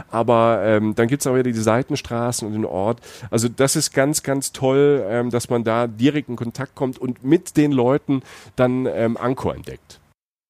[0.10, 3.02] Aber ähm, dann gibt's auch wieder die Seitenstraßen und den Ort.
[3.30, 7.24] Also das ist ganz, ganz toll, ähm, dass man da direkt in Kontakt kommt und
[7.24, 8.24] mit den Leuten
[8.56, 10.00] dann ähm, Angkor entdeckt.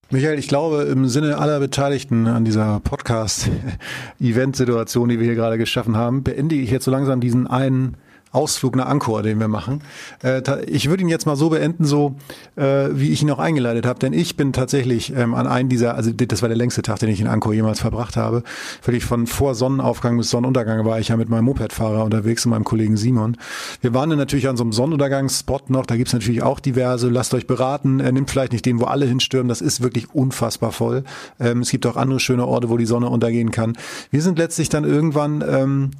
[0.09, 5.97] Michael, ich glaube, im Sinne aller Beteiligten an dieser Podcast-Event-Situation, die wir hier gerade geschaffen
[5.97, 7.97] haben, beende ich jetzt so langsam diesen einen
[8.31, 9.81] Ausflug nach Angkor, den wir machen.
[10.23, 12.15] Äh, ich würde ihn jetzt mal so beenden, so
[12.55, 15.95] äh, wie ich ihn auch eingeleitet habe, denn ich bin tatsächlich ähm, an einem dieser,
[15.95, 18.43] also das war der längste Tag, den ich in Angkor jemals verbracht habe.
[18.83, 22.63] Wirklich von vor Sonnenaufgang bis Sonnenuntergang war ich ja mit meinem Mopedfahrer unterwegs und meinem
[22.63, 23.37] Kollegen Simon.
[23.81, 27.33] Wir waren dann natürlich an so einem Sonnenuntergangsspot noch, da gibt's natürlich auch diverse, lasst
[27.33, 31.03] euch beraten, äh, nimmt vielleicht nicht den, wo alle hinstürmen, das ist wirklich unfassbar voll.
[31.39, 33.77] Ähm, es gibt auch andere schöne Orte, wo die Sonne untergehen kann.
[34.11, 35.91] Wir sind letztlich dann irgendwann ähm,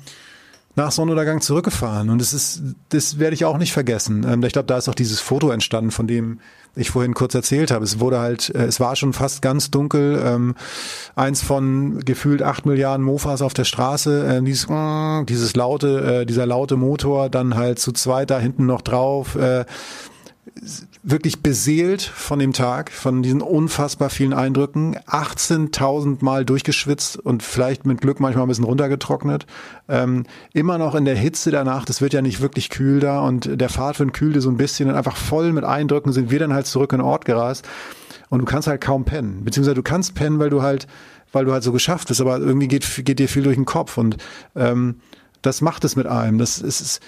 [0.77, 2.09] nach Sonnenuntergang zurückgefahren.
[2.09, 4.25] Und das ist, das werde ich auch nicht vergessen.
[4.29, 6.39] Ähm, ich glaube, da ist auch dieses Foto entstanden, von dem
[6.75, 7.83] ich vorhin kurz erzählt habe.
[7.83, 10.21] Es wurde halt, äh, es war schon fast ganz dunkel.
[10.23, 10.55] Ähm,
[11.15, 14.37] eins von gefühlt acht Milliarden Mofas auf der Straße.
[14.37, 18.67] Äh, dieses, äh, dieses laute, äh, dieser laute Motor, dann halt zu zweit da hinten
[18.67, 19.35] noch drauf.
[19.35, 19.65] Äh,
[21.03, 27.85] wirklich beseelt von dem Tag, von diesen unfassbar vielen Eindrücken, 18.000 Mal durchgeschwitzt und vielleicht
[27.85, 29.45] mit Glück manchmal ein bisschen runtergetrocknet.
[29.87, 33.21] Ähm, immer noch in der Hitze der Nacht, es wird ja nicht wirklich kühl da
[33.21, 36.53] und der Fahrtwind kühlte so ein bisschen und einfach voll mit Eindrücken sind wir dann
[36.53, 37.67] halt zurück in den Ort gerast.
[38.29, 40.87] Und du kannst halt kaum pennen, beziehungsweise du kannst pennen, weil du halt,
[41.31, 43.97] weil du halt so geschafft bist, aber irgendwie geht, geht dir viel durch den Kopf.
[43.97, 44.17] Und
[44.55, 44.99] ähm,
[45.41, 46.37] das macht es mit einem.
[46.37, 46.99] Das ist,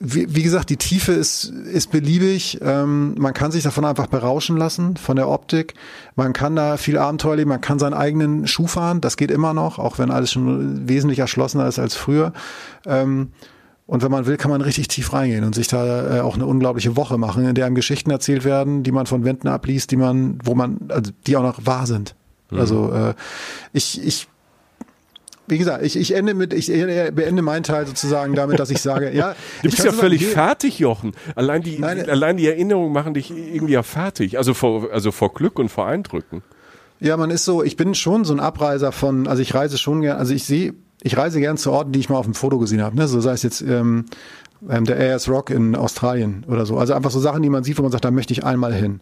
[0.00, 2.58] wie, wie, gesagt, die Tiefe ist, ist beliebig.
[2.62, 5.74] Ähm, man kann sich davon einfach berauschen lassen, von der Optik.
[6.14, 9.54] Man kann da viel Abenteuer leben, man kann seinen eigenen Schuh fahren, das geht immer
[9.54, 12.32] noch, auch wenn alles schon wesentlich erschlossener ist als früher.
[12.86, 13.32] Ähm,
[13.86, 16.46] Und wenn man will, kann man richtig tief reingehen und sich da äh, auch eine
[16.46, 19.96] unglaubliche Woche machen, in der einem Geschichten erzählt werden, die man von Wänden abliest, die
[19.96, 22.14] man, wo man, also die auch noch wahr sind.
[22.50, 22.58] Mhm.
[22.58, 23.14] Also äh,
[23.72, 24.28] ich, ich
[25.46, 29.10] wie gesagt, ich, ich ende mit, ich beende meinen Teil sozusagen damit, dass ich sage,
[29.12, 29.34] ja.
[29.62, 31.12] Du bist ja völlig sagen, fertig, Jochen.
[31.34, 34.38] Allein die, Nein, allein die Erinnerungen machen dich irgendwie ja fertig.
[34.38, 36.42] Also vor, also vor Glück und vor Eindrücken.
[37.00, 40.02] Ja, man ist so, ich bin schon so ein Abreiser von, also ich reise schon
[40.02, 42.58] gern, also ich sehe, ich reise gern zu Orten, die ich mal auf dem Foto
[42.58, 42.96] gesehen habe.
[42.96, 43.08] Ne?
[43.08, 44.04] So sei es jetzt ähm,
[44.68, 46.78] ähm, der AS Rock in Australien oder so.
[46.78, 49.00] Also einfach so Sachen, die man sieht, wo man sagt, da möchte ich einmal hin.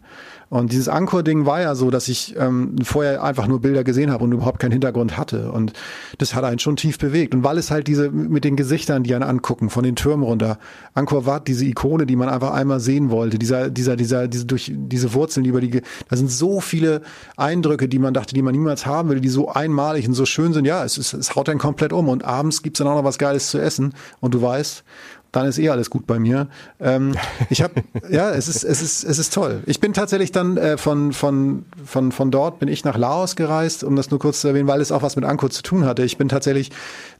[0.51, 4.25] Und dieses Anchor-Ding war ja so, dass ich ähm, vorher einfach nur Bilder gesehen habe
[4.25, 5.49] und überhaupt keinen Hintergrund hatte.
[5.49, 5.71] Und
[6.17, 7.33] das hat einen schon tief bewegt.
[7.33, 10.59] Und weil es halt diese mit den Gesichtern, die einen angucken, von den Türmen runter,
[10.93, 14.73] Angkor Wat, diese Ikone, die man einfach einmal sehen wollte, dieser, dieser, dieser, diese durch
[14.75, 17.01] diese Wurzeln, die über die, da sind so viele
[17.37, 20.51] Eindrücke, die man dachte, die man niemals haben will, die so einmalig und so schön
[20.51, 20.65] sind.
[20.65, 22.09] Ja, es, ist, es haut dann komplett um.
[22.09, 23.93] Und abends gibt's dann auch noch was Geiles zu essen.
[24.19, 24.83] Und du weißt,
[25.31, 26.47] dann ist eh alles gut bei mir.
[26.79, 27.13] Ähm,
[27.49, 27.75] ich habe,
[28.09, 29.63] ja, es ist, es ist, es ist toll.
[29.65, 33.83] Ich bin tatsächlich dann äh, von von von von dort bin ich nach Laos gereist,
[33.83, 36.03] um das nur kurz zu erwähnen, weil es auch was mit Angkor zu tun hatte.
[36.03, 36.71] Ich bin tatsächlich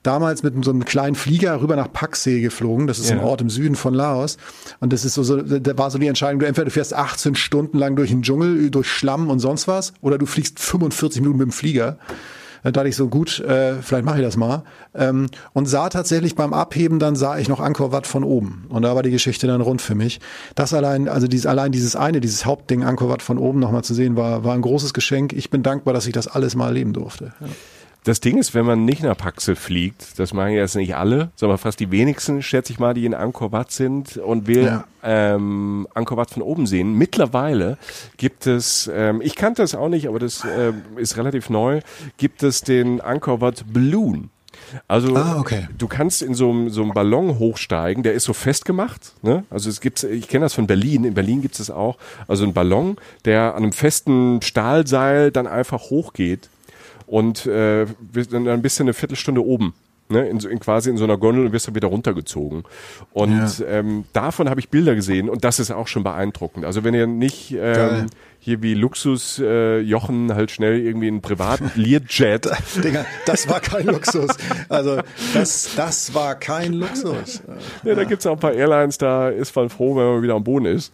[0.03, 2.87] damals mit so einem kleinen Flieger rüber nach Paksee geflogen.
[2.87, 3.17] Das ist ja.
[3.17, 4.37] ein Ort im Süden von Laos.
[4.79, 7.35] Und das ist so, so, da war so die Entscheidung, du entweder du fährst 18
[7.35, 11.39] Stunden lang durch den Dschungel, durch Schlamm und sonst was, oder du fliegst 45 Minuten
[11.39, 11.97] mit dem Flieger.
[12.63, 14.63] Da dachte ich so, gut, äh, vielleicht mache ich das mal.
[14.93, 18.65] Ähm, und sah tatsächlich beim Abheben, dann sah ich noch Angkor Wat von oben.
[18.69, 20.19] Und da war die Geschichte dann rund für mich.
[20.55, 23.93] Das allein, also dieses, allein dieses eine, dieses Hauptding Angkor Wat von oben nochmal zu
[23.93, 25.33] sehen, war, war ein großes Geschenk.
[25.33, 27.33] Ich bin dankbar, dass ich das alles mal erleben durfte.
[27.39, 27.47] Ja.
[28.03, 31.59] Das Ding ist, wenn man nicht nach Paxe fliegt, das machen jetzt nicht alle, sondern
[31.59, 34.85] fast die wenigsten, schätze ich mal, die in Angkor Wat sind und will ja.
[35.03, 36.93] ähm, Angkor Wat von oben sehen.
[36.93, 37.77] Mittlerweile
[38.17, 41.81] gibt es, ähm, ich kannte das auch nicht, aber das äh, ist relativ neu,
[42.17, 44.31] gibt es den Angkor Wat Balloon.
[44.87, 45.67] Also ah, okay.
[45.77, 49.13] du kannst in so einem, so einem Ballon hochsteigen, der ist so festgemacht.
[49.21, 49.43] Ne?
[49.49, 51.97] Also es gibt, ich kenne das von Berlin, in Berlin gibt es auch,
[52.27, 56.49] also ein Ballon, der an einem festen Stahlseil dann einfach hochgeht
[57.11, 57.85] und äh,
[58.31, 59.73] dann bist du eine Viertelstunde oben.
[60.07, 62.63] Ne, in, in quasi in so einer Gondel und wirst dann wieder runtergezogen.
[63.13, 63.65] Und ja.
[63.65, 66.65] ähm, davon habe ich Bilder gesehen und das ist auch schon beeindruckend.
[66.65, 68.07] Also wenn ihr nicht ähm,
[68.43, 72.49] hier wie Luxus äh, Jochen halt schnell irgendwie einen privaten Learjet.
[72.83, 74.31] Digga, das war kein Luxus.
[74.67, 74.97] Also
[75.35, 77.43] das, das war kein Luxus.
[77.83, 80.43] Ja, da gibt's auch ein paar Airlines, da ist man froh, wenn man wieder am
[80.43, 80.91] Boden ist.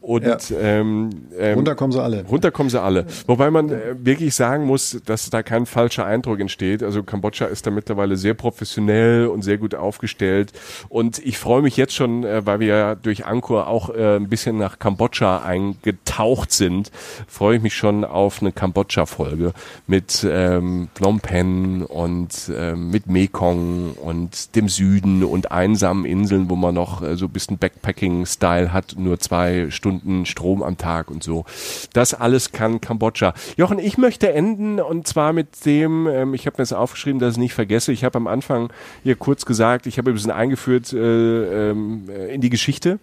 [0.00, 0.38] Und ja.
[0.60, 2.24] ähm, ähm, runter kommen sie alle.
[2.24, 3.06] Runter kommen sie alle.
[3.28, 6.82] Wobei man äh, wirklich sagen muss, dass da kein falscher Eindruck entsteht.
[6.82, 10.52] Also Kambodscha ist da mittlerweile sehr professionell und sehr gut aufgestellt.
[10.88, 14.28] Und ich freue mich jetzt schon, äh, weil wir ja durch Angkor auch äh, ein
[14.28, 16.87] bisschen nach Kambodscha eingetaucht sind
[17.26, 19.52] freue ich mich schon auf eine Kambodscha-Folge
[19.86, 26.56] mit ähm, Phnom Penh und ähm, mit Mekong und dem Süden und einsamen Inseln, wo
[26.56, 31.22] man noch äh, so ein bisschen Backpacking-Style hat, nur zwei Stunden Strom am Tag und
[31.22, 31.44] so.
[31.92, 33.34] Das alles kann Kambodscha.
[33.56, 37.34] Jochen, ich möchte enden und zwar mit dem, ähm, ich habe mir das aufgeschrieben, dass
[37.34, 37.92] ich nicht vergesse.
[37.92, 38.72] Ich habe am Anfang
[39.02, 42.98] hier kurz gesagt, ich habe ein bisschen eingeführt äh, ähm, äh, in die Geschichte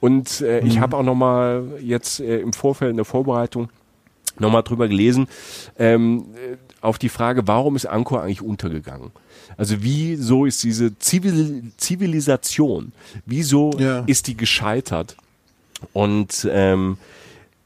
[0.00, 0.66] und äh, mhm.
[0.66, 3.68] ich habe auch noch mal jetzt äh, im Vorfeld eine Vorbereitung Vorbereitung
[4.38, 5.26] nochmal drüber gelesen,
[5.78, 6.26] ähm,
[6.80, 9.10] auf die Frage, warum ist Angkor eigentlich untergegangen?
[9.56, 12.92] Also wieso ist diese Zivil Zivilisation,
[13.26, 14.04] wieso ja.
[14.06, 15.16] ist die gescheitert?
[15.92, 16.98] Und ähm,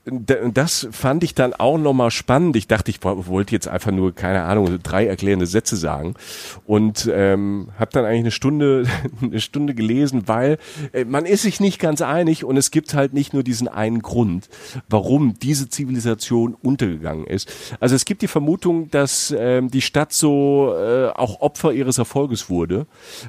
[0.04, 2.56] das fand ich dann auch nochmal spannend.
[2.56, 6.14] Ich dachte, ich wollte jetzt einfach nur, keine Ahnung, drei erklärende Sätze sagen.
[6.66, 8.84] Und ähm, habe dann eigentlich eine Stunde,
[9.22, 10.58] eine Stunde gelesen, weil
[10.92, 14.02] äh, man ist sich nicht ganz einig und es gibt halt nicht nur diesen einen
[14.02, 14.48] Grund,
[14.88, 17.52] warum diese Zivilisation untergegangen ist.
[17.78, 22.50] Also es gibt die Vermutung, dass ähm, die Stadt so äh, auch Opfer ihres Erfolges
[22.50, 22.86] wurde,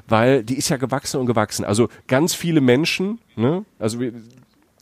[0.07, 1.65] weil die ist ja gewachsen und gewachsen.
[1.65, 3.63] Also ganz viele Menschen, ne?
[3.77, 4.13] also wir,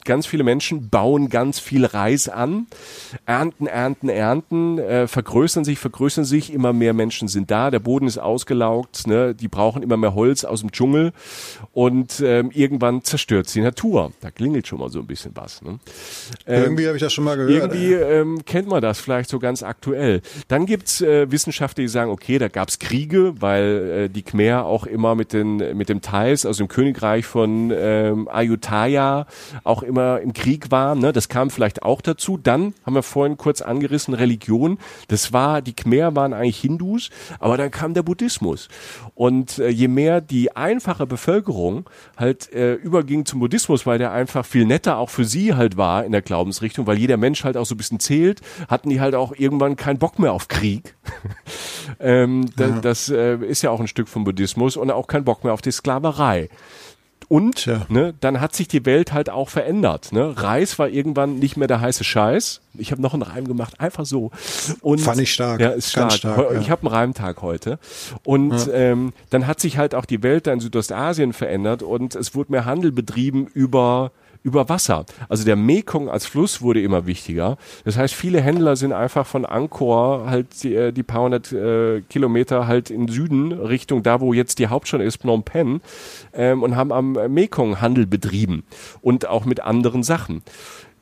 [0.04, 2.66] ganz viele Menschen bauen ganz viel Reis an,
[3.26, 8.06] ernten, ernten, ernten, äh, vergrößern sich, vergrößern sich, immer mehr Menschen sind da, der Boden
[8.06, 9.34] ist ausgelaugt, ne?
[9.34, 11.12] die brauchen immer mehr Holz aus dem Dschungel
[11.72, 14.12] und ähm, irgendwann zerstört die Natur.
[14.20, 15.62] Da klingelt schon mal so ein bisschen was.
[15.62, 15.78] Ne?
[16.46, 17.52] Ähm, irgendwie habe ich das schon mal gehört.
[17.52, 20.22] Irgendwie ähm, kennt man das vielleicht so ganz aktuell.
[20.48, 24.86] Dann gibt's äh, Wissenschaftler, die sagen, okay, da gab's Kriege, weil äh, die Khmer auch
[24.86, 29.26] immer mit, den, mit dem Thais, also dem Königreich von ähm, Ayutthaya,
[29.64, 31.00] auch immer immer im Krieg waren.
[31.00, 31.12] Ne?
[31.12, 32.38] Das kam vielleicht auch dazu.
[32.38, 34.78] Dann haben wir vorhin kurz angerissen, Religion.
[35.08, 38.68] Das war, die Khmer waren eigentlich Hindus, aber dann kam der Buddhismus.
[39.14, 44.46] Und äh, je mehr die einfache Bevölkerung halt äh, überging zum Buddhismus, weil der einfach
[44.46, 47.66] viel netter auch für sie halt war in der Glaubensrichtung, weil jeder Mensch halt auch
[47.66, 50.96] so ein bisschen zählt, hatten die halt auch irgendwann keinen Bock mehr auf Krieg.
[52.00, 52.68] ähm, ja.
[52.68, 55.52] Das, das äh, ist ja auch ein Stück vom Buddhismus und auch keinen Bock mehr
[55.52, 56.48] auf die Sklaverei.
[57.32, 60.12] Und ne, dann hat sich die Welt halt auch verändert.
[60.12, 60.34] Ne?
[60.36, 62.60] Reis war irgendwann nicht mehr der heiße Scheiß.
[62.76, 64.30] Ich habe noch einen Reim gemacht, einfach so.
[64.82, 65.58] Und, Fand ich stark.
[65.58, 66.12] Ja, ist stark.
[66.12, 66.60] stark ja.
[66.60, 67.78] Ich habe einen Reimtag heute.
[68.22, 68.74] Und ja.
[68.74, 72.52] ähm, dann hat sich halt auch die Welt da in Südostasien verändert und es wurde
[72.52, 74.12] mehr Handel betrieben über
[74.42, 75.04] über Wasser.
[75.28, 77.56] Also der Mekong als Fluss wurde immer wichtiger.
[77.84, 82.02] Das heißt, viele Händler sind einfach von Angkor halt die, äh, die paar hundert äh,
[82.02, 85.80] Kilometer halt in Süden Richtung da, wo jetzt die Hauptstadt ist, Phnom Penh,
[86.32, 88.64] ähm, und haben am Mekong Handel betrieben
[89.00, 90.42] und auch mit anderen Sachen.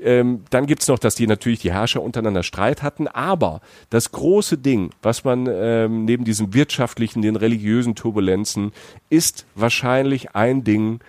[0.03, 3.61] Ähm, dann gibt's noch, dass die natürlich die Herrscher untereinander Streit hatten, aber
[3.91, 8.73] das große Ding, was man ähm, neben diesem wirtschaftlichen, den religiösen Turbulenzen,
[9.11, 11.01] ist wahrscheinlich ein Ding,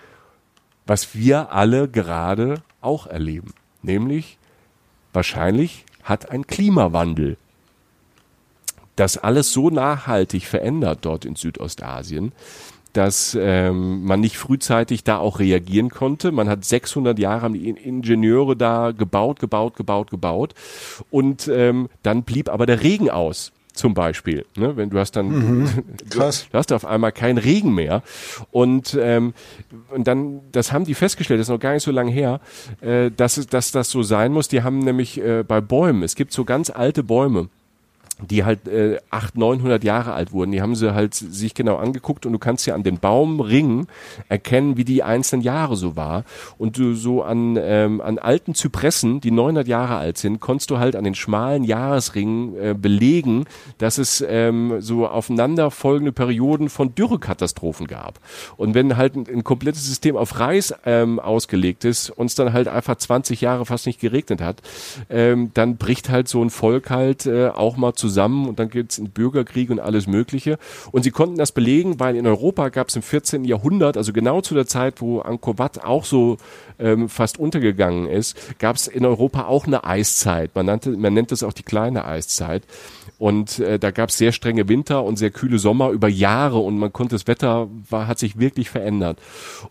[0.86, 3.54] was wir alle gerade auch erleben.
[3.82, 4.38] Nämlich,
[5.12, 7.36] wahrscheinlich hat ein Klimawandel
[8.96, 12.32] das alles so nachhaltig verändert dort in Südostasien,
[12.92, 16.30] dass ähm, man nicht frühzeitig da auch reagieren konnte.
[16.30, 20.54] Man hat 600 Jahre haben die Ingenieure da gebaut, gebaut, gebaut, gebaut
[21.10, 24.44] und ähm, dann blieb aber der Regen aus zum Beispiel.
[24.56, 24.76] Ne?
[24.76, 25.68] Wenn du hast dann, mhm,
[26.10, 26.46] krass.
[26.50, 28.02] du hast auf einmal keinen Regen mehr.
[28.50, 29.34] Und, ähm,
[29.90, 32.40] und dann, das haben die festgestellt, das ist noch gar nicht so lange her,
[32.80, 34.48] äh, dass, dass das so sein muss.
[34.48, 37.48] Die haben nämlich äh, bei Bäumen, es gibt so ganz alte Bäume,
[38.20, 40.52] die halt äh, 800, 900 Jahre alt wurden.
[40.52, 43.86] Die haben sie halt sich genau angeguckt und du kannst ja an den Baumringen
[44.28, 46.24] erkennen, wie die einzelnen Jahre so war.
[46.58, 50.78] Und du so an, ähm, an alten Zypressen, die 900 Jahre alt sind, konntest du
[50.78, 53.44] halt an den schmalen Jahresringen äh, belegen,
[53.78, 58.20] dass es ähm, so aufeinanderfolgende Perioden von Dürrekatastrophen gab.
[58.56, 62.68] Und wenn halt ein, ein komplettes System auf Reis ähm, ausgelegt ist, uns dann halt
[62.68, 64.62] einfach 20 Jahre fast nicht geregnet hat,
[65.10, 68.92] ähm, dann bricht halt so ein Volk halt äh, auch mal zusammen und dann gibt
[68.92, 70.58] es einen Bürgerkrieg und alles Mögliche.
[70.90, 73.44] Und sie konnten das belegen, weil in Europa gab es im 14.
[73.44, 76.38] Jahrhundert, also genau zu der Zeit, wo Angkor Wat auch so
[76.80, 80.54] ähm, fast untergegangen ist, gab es in Europa auch eine Eiszeit.
[80.54, 82.64] Man, nannte, man nennt es auch die kleine Eiszeit.
[83.22, 86.76] Und äh, da gab es sehr strenge Winter und sehr kühle Sommer über Jahre und
[86.76, 89.20] man konnte das Wetter war, hat sich wirklich verändert.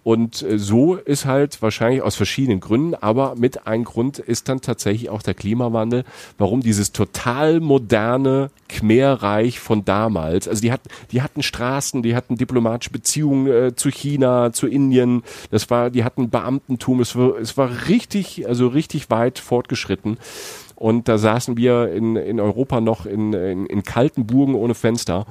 [0.03, 4.61] Und äh, so ist halt wahrscheinlich aus verschiedenen Gründen, aber mit einem Grund ist dann
[4.61, 6.05] tatsächlich auch der Klimawandel,
[6.37, 8.20] warum dieses total moderne
[8.69, 13.89] Khmerreich von damals, also die hatten, die hatten Straßen, die hatten diplomatische Beziehungen äh, zu
[13.89, 19.09] China, zu Indien, das war, die hatten Beamtentum, es war, es war richtig, also richtig
[19.09, 20.17] weit fortgeschritten.
[20.81, 25.27] Und da saßen wir in, in Europa noch in, in, in kalten Burgen ohne Fenster.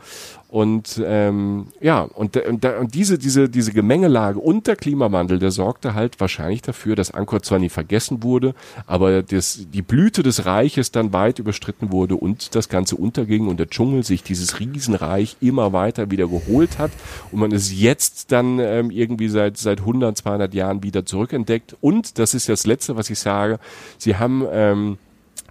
[0.46, 5.94] Und ähm, ja, und, und, und diese, diese, diese Gemengelage und der Klimawandel, der sorgte
[5.94, 8.54] halt wahrscheinlich dafür, dass Angkor zwar nie vergessen wurde,
[8.86, 13.58] aber das, die Blüte des Reiches dann weit überstritten wurde und das Ganze unterging und
[13.58, 16.92] der Dschungel sich dieses Riesenreich immer weiter wieder geholt hat
[17.32, 21.76] und man es jetzt dann ähm, irgendwie seit, seit 100, 200 Jahren wieder zurückentdeckt.
[21.80, 23.58] Und das ist das Letzte, was ich sage,
[23.98, 24.44] sie haben...
[24.52, 24.98] Ähm,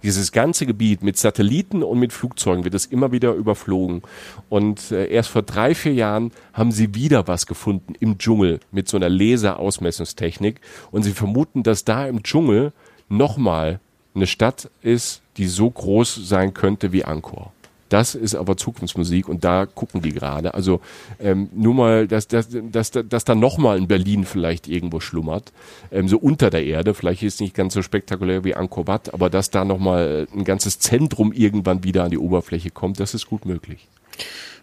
[0.02, 4.02] dieses ganze Gebiet mit Satelliten und mit Flugzeugen wird es immer wieder überflogen.
[4.48, 8.88] Und äh, erst vor drei, vier Jahren haben sie wieder was gefunden im Dschungel mit
[8.88, 10.60] so einer Laserausmessungstechnik.
[10.90, 12.72] Und sie vermuten, dass da im Dschungel
[13.08, 13.80] nochmal
[14.14, 17.52] eine Stadt ist, die so groß sein könnte wie Angkor.
[17.90, 20.54] Das ist aber Zukunftsmusik und da gucken die gerade.
[20.54, 20.80] Also
[21.18, 25.52] ähm, nur mal, dass, dass, dass, dass da nochmal in Berlin vielleicht irgendwo schlummert,
[25.90, 29.12] ähm, so unter der Erde, vielleicht ist es nicht ganz so spektakulär wie Angkor Wat,
[29.12, 33.26] aber dass da nochmal ein ganzes Zentrum irgendwann wieder an die Oberfläche kommt, das ist
[33.26, 33.88] gut möglich.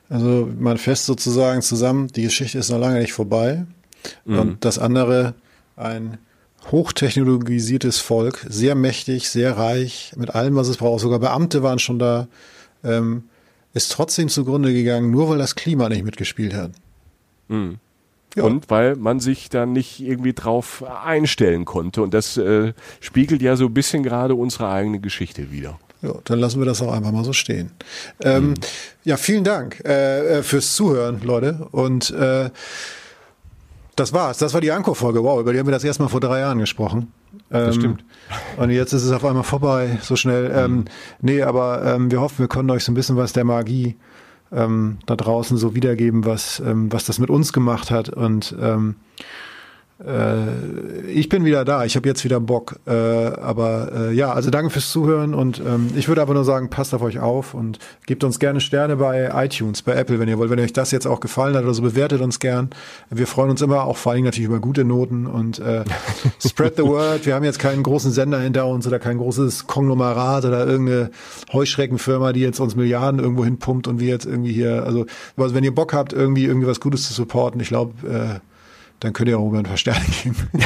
[0.10, 3.66] Also man fest sozusagen zusammen, die Geschichte ist noch lange nicht vorbei.
[4.26, 4.40] Mhm.
[4.40, 5.34] Und das andere,
[5.76, 6.18] ein
[6.72, 11.02] hochtechnologisiertes Volk, sehr mächtig, sehr reich, mit allem, was es braucht.
[11.02, 12.28] Sogar Beamte waren schon da
[12.84, 13.24] ähm,
[13.74, 16.72] ist trotzdem zugrunde gegangen, nur weil das Klima nicht mitgespielt hat.
[17.48, 17.78] Mhm.
[18.36, 18.44] Ja.
[18.44, 22.04] Und weil man sich dann nicht irgendwie drauf einstellen konnte.
[22.04, 25.80] Und das äh, spiegelt ja so ein bisschen gerade unsere eigene Geschichte wieder.
[26.04, 27.72] Ja, dann lassen wir das auch einfach mal so stehen.
[28.22, 28.54] Ähm, mhm.
[29.04, 31.68] Ja, vielen Dank äh, äh fürs Zuhören, Leute.
[31.72, 32.52] Und äh,
[33.96, 34.38] das war's.
[34.38, 35.24] Das war die Anko-Folge.
[35.24, 37.12] Wow, über die haben wir das erstmal vor drei Jahren gesprochen.
[37.50, 38.06] Das ähm, stimmt.
[38.58, 40.52] Und jetzt ist es auf einmal vorbei, so schnell.
[40.54, 40.86] Ähm, mhm.
[41.22, 43.96] nee, aber ähm, wir hoffen, wir konnten euch so ein bisschen was der Magie
[44.52, 48.10] ähm, da draußen so wiedergeben, was, ähm, was das mit uns gemacht hat.
[48.10, 48.96] Und ähm,
[50.06, 51.86] äh, ich bin wieder da.
[51.86, 52.80] Ich habe jetzt wieder Bock.
[52.86, 56.70] Äh, aber äh, ja, also danke fürs Zuhören und ähm, ich würde aber nur sagen,
[56.70, 60.38] passt auf euch auf und gebt uns gerne Sterne bei iTunes, bei Apple, wenn ihr
[60.38, 60.52] wollt.
[60.52, 62.70] Wenn euch das jetzt auch gefallen hat oder so, bewertet uns gern.
[63.10, 65.84] Wir freuen uns immer, auch vor allem natürlich über gute Noten und äh,
[66.46, 67.26] spread the word.
[67.26, 71.10] Wir haben jetzt keinen großen Sender hinter uns oder kein großes Konglomerat oder irgendeine
[71.52, 75.06] Heuschreckenfirma, die jetzt uns Milliarden irgendwo hinpumpt und wir jetzt irgendwie hier, also,
[75.38, 78.40] also wenn ihr Bock habt, irgendwie irgendwie was Gutes zu supporten, ich glaube, äh,
[79.00, 80.36] dann könnt ihr auch über ein paar Sterne geben.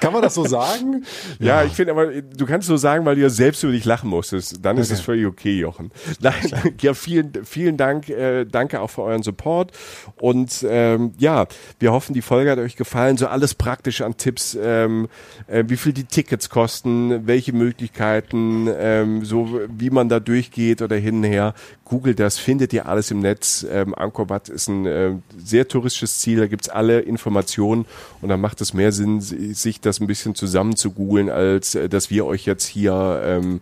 [0.00, 1.04] Kann man das so sagen?
[1.38, 1.64] Ja, ja.
[1.64, 4.64] ich finde aber, du kannst so sagen, weil du ja selbst über dich lachen musstest.
[4.64, 5.90] Dann ist es völlig okay, Jochen.
[6.20, 8.08] Nein, ja, vielen, vielen Dank.
[8.08, 9.72] Äh, danke auch für euren Support.
[10.20, 11.46] Und ähm, ja,
[11.78, 13.16] wir hoffen, die Folge hat euch gefallen.
[13.16, 15.08] So alles praktisch an Tipps, ähm,
[15.46, 20.96] äh, wie viel die Tickets kosten, welche Möglichkeiten, ähm, so wie man da durchgeht oder
[20.96, 21.54] hin und her.
[21.84, 23.64] Googelt das, findet ihr alles im Netz.
[23.70, 27.86] Ähm, Angkor Wat ist ein äh, sehr touristisches Ziel, da gibt's alle Informationen
[28.20, 31.88] und dann macht es mehr Sinn, sich das ein bisschen zusammen zu googeln, als äh,
[31.88, 33.60] dass wir euch jetzt hier ähm,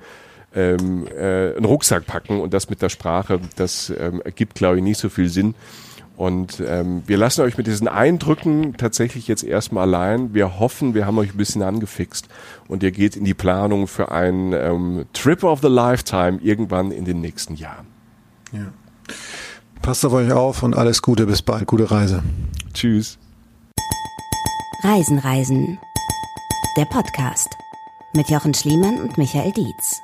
[0.54, 4.82] ähm, äh, einen Rucksack packen und das mit der Sprache, das ähm, ergibt, glaube ich,
[4.82, 5.54] nicht so viel Sinn.
[6.16, 10.32] Und ähm, wir lassen euch mit diesen Eindrücken tatsächlich jetzt erstmal allein.
[10.32, 12.28] Wir hoffen, wir haben euch ein bisschen angefixt
[12.68, 17.04] und ihr geht in die Planung für einen ähm, Trip of the Lifetime irgendwann in
[17.04, 17.86] den nächsten Jahren.
[18.52, 18.72] Ja.
[19.82, 21.66] Passt auf euch auf und alles Gute, bis bald.
[21.66, 22.22] Gute Reise.
[22.72, 23.18] Tschüss.
[24.84, 25.78] Reisen, Reisen.
[26.76, 27.56] Der Podcast
[28.14, 30.02] mit Jochen Schliemann und Michael Dietz.